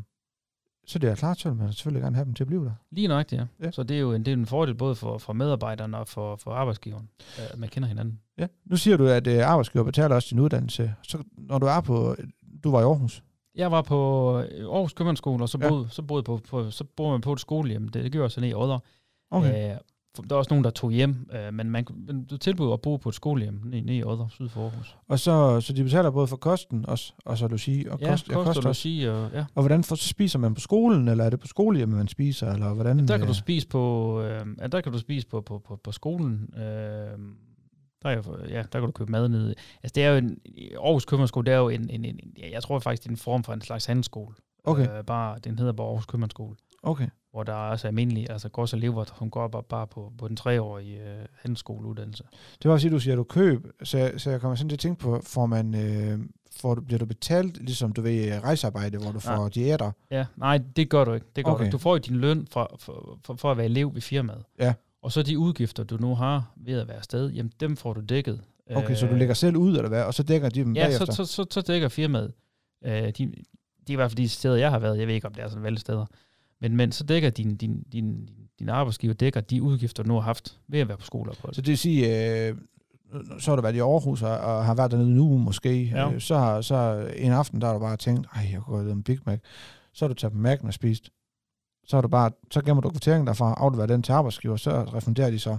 [0.88, 2.72] så det er klart, så man selvfølgelig gerne have dem til at blive der.
[2.92, 3.66] Lige nøjagtigt, ja.
[3.66, 3.72] ja.
[3.72, 6.36] Så det er jo en, det er en fordel både for, for medarbejderne og for,
[6.36, 8.20] for arbejdsgiveren, at man kender hinanden.
[8.38, 10.94] Ja, nu siger du, at uh, arbejdsgiver betaler også din uddannelse.
[11.02, 12.16] Så når du er på,
[12.64, 13.24] du var i Aarhus,
[13.56, 15.90] jeg var på Aarhus Købmandsskole, og så boede, ja.
[15.90, 17.88] så boede, på, på, så boede man på et skolehjem.
[17.88, 18.80] Det, det gjorde jeg så ned i Odder.
[19.32, 19.72] Okay.
[19.72, 19.78] Æh,
[20.22, 22.98] der er også nogen, der tog hjem, øh, men man, men du tilbød at bo
[22.98, 24.98] på et skolehjem nede, i Odder, syd for Aarhus.
[25.08, 28.26] Og så, så de betaler både for kosten også, og så logi og Ja, kost,
[28.26, 29.46] kost, kost kost og logi, og, ja.
[29.56, 32.52] Og hvordan for, så spiser man på skolen, eller er det på skolehjemmet, man spiser,
[32.54, 33.08] eller hvordan?
[33.08, 35.80] Der kan du øh, spise på, øh, ja, der kan du spise på, på, på,
[35.84, 36.50] på skolen.
[36.58, 36.62] Øh,
[38.04, 39.56] der, er ja, der kan du købe mad nede.
[39.84, 40.38] Altså, det er jo en,
[40.84, 43.18] Aarhus Købmandsskole, det er jo en, en, en, ja, jeg tror faktisk, det er en
[43.18, 44.36] form for en slags handelsskole.
[44.64, 44.98] Okay.
[44.98, 47.08] Øh, bare, den hedder bare Aarhus Købmandsskole, Okay.
[47.32, 50.28] hvor der er også almindelige, altså gods og lever, som går bare, bare på, på
[50.28, 52.24] den treårige øh, handelsskoleuddannelse.
[52.64, 54.76] Det var at sige, du siger, du køb, så, jeg- så jeg kommer sådan til
[54.76, 56.20] at tænke på, får man, øh,
[56.52, 59.92] får, du- bliver du betalt, ligesom du ved rejsearbejde, hvor du får diæter?
[60.12, 61.26] Ja, nej, det gør du ikke.
[61.36, 61.66] Det gør Okay.
[61.66, 61.72] du.
[61.72, 64.44] du får jo din løn for, for, for, for at være elev ved firmaet.
[64.60, 64.74] Ja.
[65.02, 68.02] Og så de udgifter, du nu har ved at være afsted, jamen dem får du
[68.02, 68.42] dækket.
[68.76, 70.04] Okay, så du lægger selv ud, eller hvad?
[70.04, 71.06] Og så dækker de dem Øh, Ja, bagefter?
[71.06, 72.34] så, så, så, så dækker firmaet.
[72.86, 75.00] Øh, de, de er i hvert fald de steder, jeg har været.
[75.00, 76.06] Jeg ved ikke, om det er sådan valgte steder.
[76.62, 80.22] Men, men så dækker din, din, din, din arbejdsgiver dækker de udgifter, du nu har
[80.22, 81.54] haft ved at være på skoleophold.
[81.54, 82.06] Så det vil sige,
[82.48, 82.56] øh,
[83.40, 85.84] så har du været i Aarhus og, og har været dernede uge måske.
[85.84, 86.12] Ja.
[86.12, 88.96] Øh, så, har, så en aften, der har du bare tænkt, ej, jeg kunne lavet
[88.96, 89.40] en Big Mac.
[89.94, 91.10] Så har du taget Mac'en og spist.
[91.88, 95.32] Så, har du bare, så gemmer du kvitteringen derfra, afleverer den til arbejdsgiver, så refunderer
[95.32, 95.58] de så.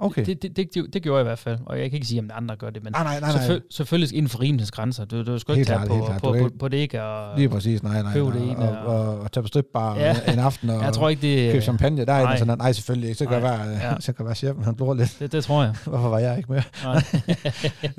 [0.00, 0.26] Okay.
[0.26, 1.58] Det, det, det, det, det gjorde jeg i hvert fald.
[1.66, 3.46] Og jeg kan ikke sige, om andre gør det, men nej, nej, nej, nej.
[3.46, 5.04] selvføl- selvfølgelig inden for rimelsesgrænser.
[5.04, 6.20] Du, du skal ikke tage klart, på, klart.
[6.22, 7.02] på, på, på, det ikke.
[7.02, 8.12] Og, Lige præcis, nej, nej.
[8.12, 8.32] køb nej.
[8.34, 10.16] det ene og, og, og, og tage på stripbar Ja.
[10.32, 11.52] en aften og jeg tror ikke, det...
[11.52, 12.04] købe champagne.
[12.04, 12.38] Der er nej.
[12.38, 13.18] sådan, nej, selvfølgelig ikke.
[13.18, 13.56] Så kan Nej.
[13.66, 14.00] være, Ja.
[14.06, 15.16] så kan være chefen, han blor lidt.
[15.18, 15.74] Det, det tror jeg.
[15.86, 16.62] Hvorfor var jeg ikke med?
[16.84, 17.02] Nej.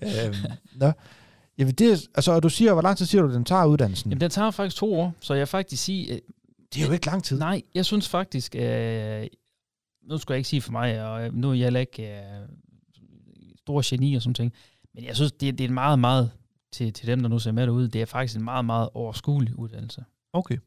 [0.26, 0.36] øhm,
[0.76, 0.92] nå.
[1.58, 4.12] Jamen, det, altså, og du siger, hvor lang tid siger du, den tager uddannelsen?
[4.12, 6.14] Jamen, den tager faktisk to år, så jeg faktisk sige...
[6.14, 6.20] øh,
[6.74, 7.40] det er jo ikke lang tid.
[7.40, 8.56] Nej, jeg synes faktisk...
[8.56, 9.24] Øh,
[10.04, 12.48] nu skal jeg ikke sige for mig, og øh, nu er jeg heller ikke øh,
[13.58, 14.54] stor geni og sådan ting,
[14.94, 16.32] men jeg synes, det, det er meget, meget
[16.72, 19.60] til, til dem, der nu ser med derude, det er faktisk en meget, meget overskuelig
[19.60, 20.04] uddannelse.
[20.34, 20.58] Okay.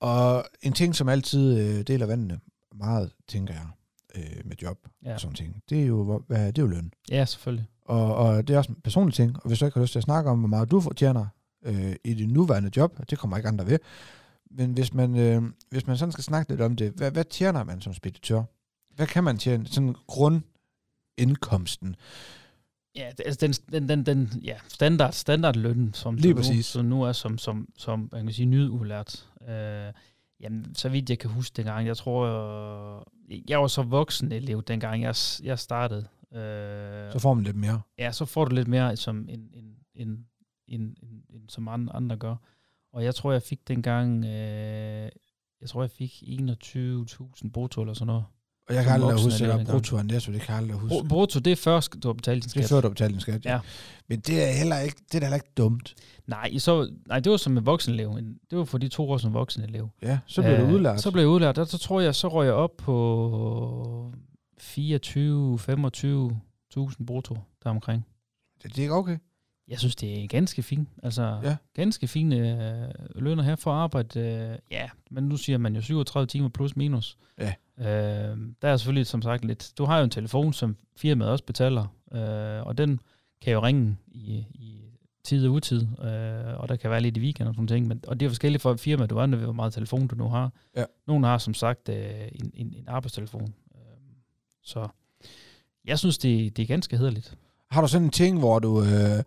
[0.00, 2.40] Og en ting, som altid øh, deler vandene
[2.74, 3.66] meget, tænker jeg,
[4.14, 6.92] øh, med job Ja, og sådan ting, det er jo, hvad, det er jo løn.
[7.10, 7.66] ja selvfølgelig.
[7.84, 9.98] Og, og det er også en personlig ting, og hvis du ikke har lyst til
[9.98, 11.26] at snakke om, hvor meget du fortjener
[11.64, 13.78] øh, i dit nuværende job, det kommer ikke andre ved,
[14.52, 17.64] men hvis man, øh, hvis man sådan skal snakke lidt om det, hvad, hvad tjener
[17.64, 18.42] man som speditør?
[18.94, 19.66] Hvad kan man tjene?
[19.66, 21.96] Sådan grundindkomsten.
[22.96, 27.02] Ja, altså den, den, den, den ja, standard, standardløn, som, Lige som, nu, som nu
[27.02, 29.28] er som, som, som man kan sige, nyudlært.
[29.48, 29.92] Øh,
[30.40, 32.26] jamen, så vidt jeg kan huske dengang, jeg tror,
[33.28, 36.08] jeg, jeg var så voksen elev, dengang jeg, jeg startede.
[36.32, 37.80] Øh, Så får man lidt mere.
[37.98, 40.26] ja, så får du lidt mere, som en, en, en,
[40.68, 42.36] en, en, en som andre, andre gør.
[42.92, 45.08] Og jeg tror, jeg fik dengang, øh,
[45.60, 48.24] jeg tror, jeg fik 21.000 brutto eller sådan noget.
[48.68, 50.94] Og jeg kan aldrig huske, at er brutto og netto, det kan jeg aldrig huske.
[50.96, 52.68] Br- Brutto, det er først, du har betalt din Det er skat.
[52.68, 53.44] før, du betaler din skat.
[53.44, 53.60] Ja.
[54.08, 55.94] Men det er heller ikke, det er heller ikke dumt.
[56.26, 58.10] Nej, så, nej, det var som en voksenelev.
[58.10, 59.88] En- Det var for de to år som voksenelev.
[60.02, 61.00] Ja, så bliver øh, du udlært.
[61.00, 61.56] Så blev jeg udlært.
[61.56, 64.12] Der, så tror jeg, så røg jeg op på
[64.60, 68.06] 24-25.000 brutto deromkring.
[68.62, 69.18] det, det er ikke okay.
[69.72, 70.88] Jeg synes, det er ganske fint.
[71.02, 71.56] Altså, Ja.
[71.74, 74.20] ganske fine øh, lønner her for arbejde.
[74.20, 77.16] Øh, ja, men nu siger man jo 37 timer plus minus.
[77.38, 77.52] Ja.
[77.78, 79.72] Øh, der er selvfølgelig, som sagt, lidt...
[79.78, 83.00] Du har jo en telefon, som firmaet også betaler, øh, og den
[83.42, 84.82] kan jo ringe i, i
[85.24, 88.00] tid og utid, øh, og der kan være lidt i weekend og sådan ting, men,
[88.06, 90.52] og det er forskelligt for firma, du er ved, hvor meget telefon du nu har.
[90.76, 90.84] Ja.
[91.06, 93.54] Nogle har som sagt øh, en, en, en arbejdstelefon.
[93.74, 93.80] Øh,
[94.62, 94.88] så
[95.84, 97.36] jeg synes, det, det er ganske hederligt.
[97.72, 98.82] Har du sådan en ting, hvor du...
[98.82, 99.22] Øh,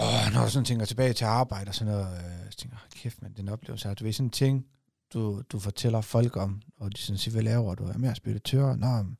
[0.00, 2.90] åh, når du sådan tænker tilbage til arbejde og sådan noget, øh, så tænker, "Hold
[3.02, 3.94] kæft, man, den oplevelse her.
[3.94, 4.66] Du ved, sådan en ting,
[5.14, 7.84] du, du fortæller folk om, og de sådan siger, hvad laver du?
[7.84, 8.76] Er mere speditør?
[8.76, 9.16] Nå, men,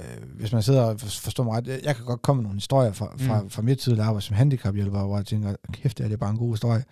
[0.00, 2.56] øh, hvis man sidder og forstår mig ret, jeg, jeg kan godt komme med nogle
[2.56, 3.50] historier fra, fra, Mm.
[3.50, 6.30] fra mit tidligere arbejde som handicaphjælper, hvor jeg tænker, kæft, det er det er bare
[6.30, 6.84] en god historie.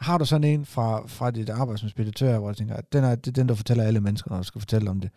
[0.00, 3.14] Har du sådan en fra, fra dit arbejde som speditør, hvor jeg tænker, den er,
[3.14, 5.10] det er den, du fortæller alle mennesker, når du skal fortælle om det?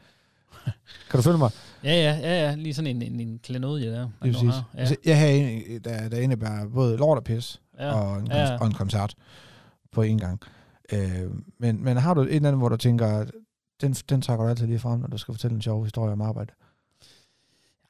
[1.10, 1.52] kan du følge mig?
[1.84, 2.56] Ja, ja, ja, ja.
[2.56, 4.02] Lige sådan en, en, en klenodie der.
[4.02, 4.42] nu præcis.
[4.42, 4.70] har.
[4.74, 7.94] Ja, Altså, jeg har en, der, der indebærer både lort og pis, ja.
[7.94, 8.58] og, en, ja, ja.
[8.58, 9.16] og en koncert
[9.92, 10.42] på en gang.
[10.94, 13.26] Øh, men, men har du et eller andet, hvor du tænker,
[13.82, 16.22] den, den trækker du altid lige frem, når du skal fortælle en sjov historie om
[16.22, 16.54] arbejde?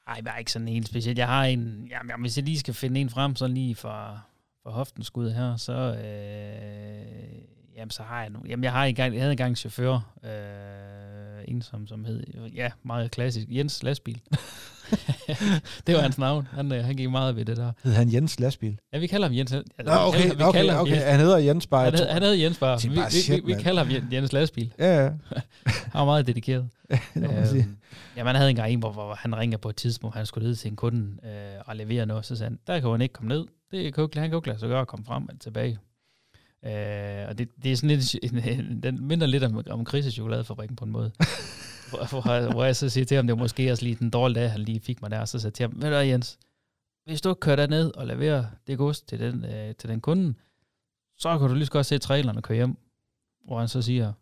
[0.08, 1.18] Ej, det er ikke sådan helt specielt.
[1.18, 1.88] Jeg har en...
[1.92, 4.20] Jamen, jamen, hvis jeg lige skal finde en frem, så lige fra,
[4.64, 5.74] fra hoften skud her, så...
[5.74, 7.42] Øh,
[7.78, 8.40] jamen, så har jeg nu...
[8.48, 12.24] Jamen, jeg, har engang, jeg havde engang en chauffør, øh, en som, som hed...
[12.56, 13.48] Ja, meget klassisk.
[13.50, 14.22] Jens Lastbil.
[15.88, 16.48] det var hans navn.
[16.52, 17.72] Han, øh, han gik meget ved det der.
[17.84, 18.80] Hed han Jens Lastbil?
[18.94, 19.54] Ja, vi kalder ham Jens.
[19.54, 20.92] Altså, Nå, okay, kalder, vi okay, kalder okay.
[20.92, 21.04] Jens.
[21.04, 21.84] Han hedder Jens bare.
[21.84, 22.80] Han, hed, han hed Jens bare.
[22.82, 24.74] Vi, vi, vi, vi kalder ham Jens- Lastbil.
[24.80, 25.10] Ja, ja.
[25.66, 26.70] Han var meget dedikeret.
[26.90, 27.64] det må man sige.
[27.64, 27.78] Øhm,
[28.18, 30.56] ja, man havde engang en, hvor, hvor han ringer på et tidspunkt, han skulle ned
[30.56, 33.30] til en kunde øh, og levere noget, så sagde han, der kan han ikke komme
[33.30, 33.46] ned.
[33.72, 35.80] Det kan han kan ikke lade sig gøre at komme frem og tilbage.
[36.66, 40.76] Øh, og det, det er sådan lidt, en, en, den minder lidt om, om kriseschokoladefabrikken
[40.76, 41.12] på en måde.
[41.90, 44.42] hvor, hvor, hvor jeg så siger til ham, det var måske også lige den dårlige
[44.42, 46.40] dag, han lige fik mig der, og så sagde jeg til ham, ved du Jens,
[47.06, 50.34] hvis du kører derned og leverer det gods til den, øh, til den kunde,
[51.18, 52.78] så kan du lige så godt se traileren og køre hjem.
[53.46, 54.14] Hvor han så siger,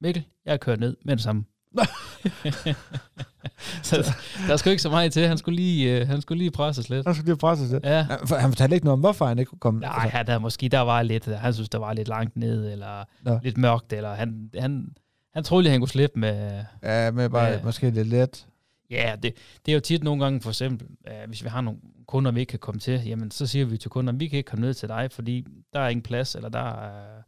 [0.00, 1.44] Mikkel, jeg kører ned med det samme.
[3.82, 4.14] så
[4.48, 5.26] der skulle ikke så meget til.
[5.28, 7.06] Han skulle lige, øh, han skulle lige presses lidt.
[7.06, 7.84] Han skulle lige presses lidt.
[7.84, 7.96] Ja.
[7.96, 9.80] Ja, for Han fortalte ikke noget om, hvorfor han ikke kunne komme.
[9.80, 13.04] Nej, han der måske der var lidt, han synes, der var lidt langt ned, eller
[13.22, 13.38] Nå.
[13.42, 14.88] lidt mørkt, eller han, han,
[15.34, 17.58] han troede lige, han kunne slippe med, ja, med bare Ja.
[17.64, 18.46] måske lidt let.
[18.90, 19.34] Ja, det,
[19.66, 22.40] det er jo tit nogle gange, for eksempel, øh, hvis vi har nogle kunder, vi
[22.40, 24.74] ikke kan komme til, jamen så siger vi til kunderne, vi kan ikke komme ned
[24.74, 27.22] til dig, fordi der er ingen plads, eller der er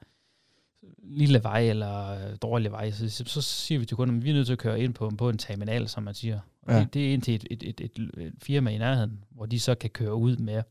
[1.06, 2.90] lille vej, eller øh, dårlig vej.
[2.90, 5.28] Så, så, siger vi til kunderne, vi er nødt til at køre ind på, på
[5.28, 6.40] en terminal, som man siger.
[6.62, 6.80] Og Ja.
[6.80, 9.60] det, det er ind til et, et, et, et, et firma i nærheden, hvor de
[9.60, 10.62] så kan køre ud med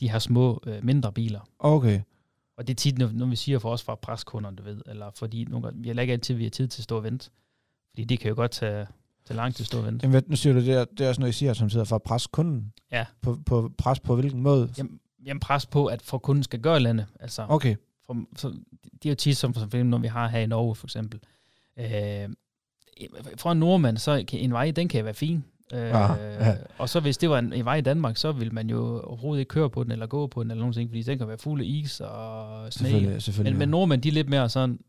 [0.00, 1.48] de her små, øh, mindre biler.
[1.58, 2.00] Okay.
[2.58, 5.10] Og det er tit, når, når vi siger for os fra preskunderne, du ved, eller
[5.16, 7.30] fordi nogle gange, vi har ikke altid, vi har tid til at stå og vente.
[7.90, 8.86] Fordi det kan jo godt tage,
[9.26, 10.06] tage lang tid at stå og vente.
[10.06, 11.96] Jamen, nu siger du, det er, det er også noget, I siger, som sidder for
[11.96, 12.72] at presse kunden.
[12.92, 13.06] Ja.
[13.22, 14.72] På, på pres på hvilken måde?
[14.78, 17.06] Jamen, jamen pres på, at for kunden skal gøre landet.
[17.20, 17.76] Altså, Okay.
[18.06, 18.48] For, for,
[18.92, 21.20] det er jo tit, som for eksempel, når vi har her i Norge, for eksempel.
[21.78, 22.28] Øh,
[23.36, 25.44] for en nordmand, så kan en vej, den kan være fin.
[25.74, 26.56] Øh, Ah, ja.
[26.78, 29.40] Og så hvis det var en, en vej i Danmark, så vil man jo overhovedet
[29.40, 31.38] ikke køre på den, eller gå på den, eller nogen ting, fordi den kan være
[31.38, 32.88] fuld af is og sne.
[32.88, 33.22] Selvfølgelig.
[33.22, 33.52] selvfølgelig.
[33.52, 34.80] Men, men nordmænd, de er lidt mere sådan,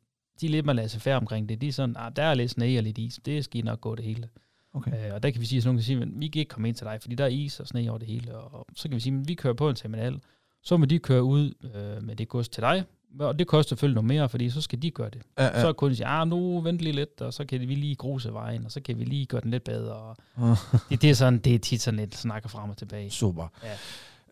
[0.41, 1.61] de er lidt mere lasse færre omkring det.
[1.61, 3.95] De er sådan, ah, der er lidt sne og lidt is, det skal nok gå
[3.95, 4.29] det hele.
[4.73, 5.07] Okay.
[5.07, 6.67] Øh, og der kan vi sige, at nogen kan sige, at vi kan ikke komme
[6.67, 8.37] ind til dig, fordi der er is og sne over det hele.
[8.37, 10.19] Og så kan vi sige, at vi kører på en terminal,
[10.63, 12.83] så må de køre ud øh, med det gods til dig,
[13.19, 15.21] og det koster selvfølgelig noget mere, fordi så skal de gøre det.
[15.37, 15.55] Ja, Ja.
[15.55, 15.61] ja.
[15.61, 18.33] Så kunne de sige, ah, nu vent lige lidt, og så kan vi lige gruse
[18.33, 19.93] vejen, og så kan vi lige gøre den lidt bedre.
[19.93, 20.17] Og
[20.89, 23.09] det, det, er sådan, det er tit sådan lidt snakker frem og tilbage.
[23.11, 23.47] Super.
[23.63, 23.71] Ja.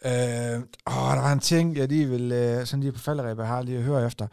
[0.05, 3.61] Øh, åh, der var en ting, jeg lige vil, øh, sådan lige på falderæbet har
[3.61, 4.27] lige at høre efter.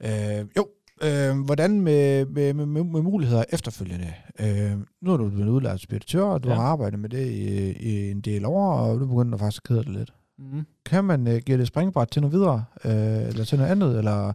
[0.00, 0.68] Øh, jo,
[1.02, 4.12] øh, hvordan med, med, med, med, med muligheder efterfølgende?
[4.40, 6.54] Øh, nu er du blevet udlært speditør, og du Ja.
[6.54, 9.84] har arbejdet med det i, i en del år, og du begynder faktisk at kede
[9.84, 10.12] dig lidt.
[10.38, 10.66] Mm.
[10.84, 14.32] Kan man øh, give det springbræt til noget videre, øh, eller til noget andet, eller...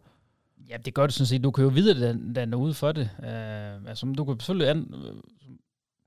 [0.70, 1.44] Ja, det gør det sådan set.
[1.44, 3.10] Du kan jo vide, den, den ude for det.
[3.20, 5.16] Uh, altså, du kan selvfølgelig an, øh,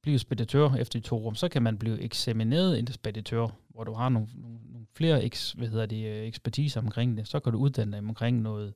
[0.03, 1.35] blive speditør efter to rum.
[1.35, 5.53] Så kan man blive eksamineret en speditør, hvor du har nogle, nogle, nogle flere eks,
[5.53, 7.29] hvad hedder det, øh, ekspertise omkring det.
[7.29, 8.75] Så kan du uddanne dig omkring noget,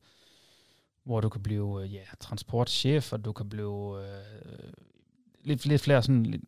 [1.05, 4.73] hvor du kan blive ja, transportchef, og du kan blive øh,
[5.45, 6.43] lidt, lidt flere sådan, lidt,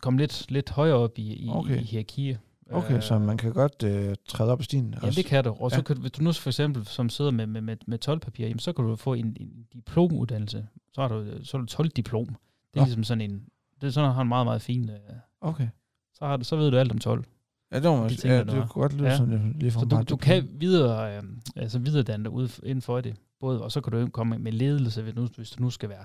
[0.00, 1.80] komme lidt, lidt højere op i, i, Okay.
[1.80, 2.38] i hierarkiet.
[2.70, 4.94] Okay, Øh, så man kan godt øh, træde op i stien.
[5.02, 5.50] Ja, det kan du.
[5.60, 5.82] Og så Ja.
[5.82, 8.58] kan du, hvis du nu for eksempel som sidder med, med, med, med 12-papir, jamen,
[8.58, 10.66] så kan du få en, en diplomuddannelse.
[10.92, 12.24] Så har du, så har du 12-diplom.
[12.26, 12.34] Det
[12.74, 12.84] er Nå.
[12.84, 13.44] ligesom sådan en,
[13.80, 14.96] det er sådan, har en meget, meget fin, øh,
[15.40, 15.68] Okay.
[16.14, 17.24] så, har du, så ved du alt om 12.
[17.72, 19.16] Ja, det, var, De ting, ja, det kunne godt lyde Ja.
[19.16, 21.22] sådan lige fra Så du, du kan videre, øh,
[21.56, 23.16] altså videredanne dig ud inden for det.
[23.40, 26.04] Både, og så kan du komme med ledelse, hvis, nu, hvis du nu skal være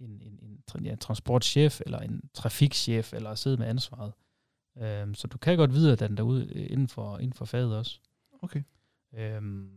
[0.00, 0.38] en, en,
[0.76, 4.12] en, ja, transportchef, eller en trafikchef, eller sidde med ansvaret.
[4.80, 7.98] Øhm, så du kan godt videredanne dig ud øh, inden for, inden for faget også.
[8.42, 8.62] Okay.
[9.14, 9.68] Øhm,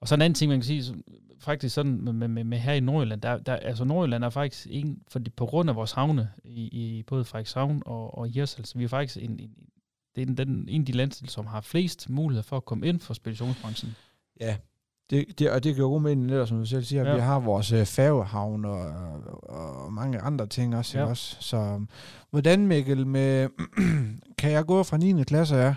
[0.00, 0.94] og så en anden ting, man kan sige, så,
[1.38, 5.02] faktisk sådan med, med, med, her i Nordjylland, der, der, altså Nordjylland er faktisk en,
[5.08, 8.88] fordi på grund af vores havne, i, i både Frederikshavn og, og Hirsals, vi er
[8.88, 9.50] faktisk en, en,
[10.14, 12.86] det er den, den, en af de landsdele, som har flest muligheder for at komme
[12.86, 13.96] ind for speditionsbranchen.
[14.40, 14.56] Ja,
[15.10, 17.04] det, det, og det giver god mening, lidt, som du selv siger.
[17.08, 17.14] Ja.
[17.14, 18.80] Vi har vores øh, færgehavn og,
[19.42, 20.98] og, og mange andre ting også.
[20.98, 21.04] Ja.
[21.04, 21.36] Også.
[21.40, 21.88] Så um,
[22.30, 23.48] hvordan, Mikkel, med,
[24.38, 25.22] kan jeg gå fra 9.
[25.24, 25.74] klasse af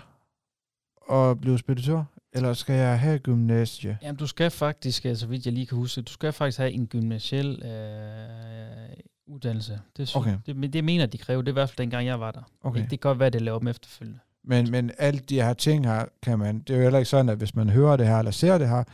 [1.08, 2.04] og blive speditør?
[2.32, 3.98] Eller skal jeg have gymnasie?
[4.02, 6.86] Jamen, du skal faktisk, altså vidt jeg lige kan huske, du skal faktisk have en
[6.86, 9.80] gymnasiel øh, uddannelse.
[9.96, 10.36] Det, Okay.
[10.46, 12.42] det, det mener de kræver, det er i hvert fald dengang jeg var der.
[12.62, 12.80] Okay.
[12.80, 14.18] Det, det kan godt være, det laver om efterfølgende.
[14.44, 17.28] Men, men alt de her ting her, kan man, det er jo heller ikke sådan,
[17.28, 18.84] at hvis man hører det her, eller ser det her,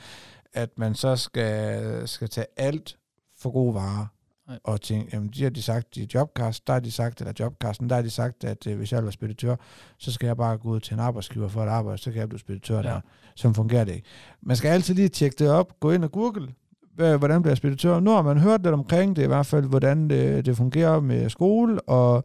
[0.55, 2.97] at man så skal, skal tage alt
[3.39, 4.07] for gode varer.
[4.49, 4.59] Nej.
[4.65, 7.89] Og tænke, jamen de har de sagt i Jobcast, der har de sagt, eller Jobcasten,
[7.89, 9.57] der har de sagt, at øh, hvis jeg vil være speditør,
[9.99, 12.29] så skal jeg bare gå ud til en arbejdsgiver for at arbejde, så kan jeg
[12.29, 12.83] blive speditør ja.
[12.83, 13.01] Der.
[13.35, 14.07] Sådan fungerer det ikke.
[14.43, 16.55] Man skal altid lige tjekke det op, gå ind og google,
[16.95, 18.01] hvordan bliver speditør.
[18.01, 21.31] Nu har man hørt lidt omkring det, i hvert fald, hvordan det, det fungerer med
[21.31, 22.25] skole, og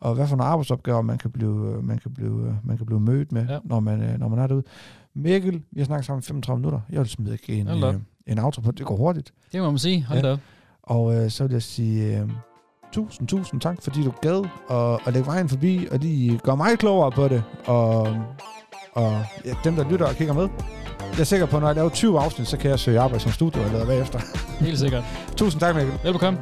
[0.00, 3.32] og hvad for nogle arbejdsopgaver man kan blive, man kan blive, man kan blive mødt
[3.32, 3.52] med, ja.
[3.52, 3.58] Ja.
[3.64, 4.62] når, man, øh, når man er derude.
[5.14, 6.80] Mikkel, vi har snakket sammen i 35 minutter.
[6.90, 7.94] Jeg vil smide en, øh,
[8.26, 8.70] en outro på.
[8.70, 9.32] Det går hurtigt.
[9.52, 10.04] Det må man sige.
[10.04, 10.26] Hold Ja.
[10.26, 10.38] da op.
[10.82, 12.28] Og øh, så vil jeg sige øh,
[12.92, 16.78] tusind, tusind tak, fordi du gad at, at lægge vejen forbi, og lige gøre mig
[16.78, 17.42] klogere på det.
[17.66, 18.00] Og,
[18.92, 20.48] og ja, dem, der lytter og kigger med.
[21.12, 23.22] Jeg er sikker på, at når jeg laver 20 afsnit, så kan jeg søge arbejde
[23.22, 24.20] som studieoverleder bagefter.
[24.64, 25.04] Helt sikkert.
[25.36, 25.94] Tusind tak, Mikkel.
[26.04, 26.38] Velbekomme.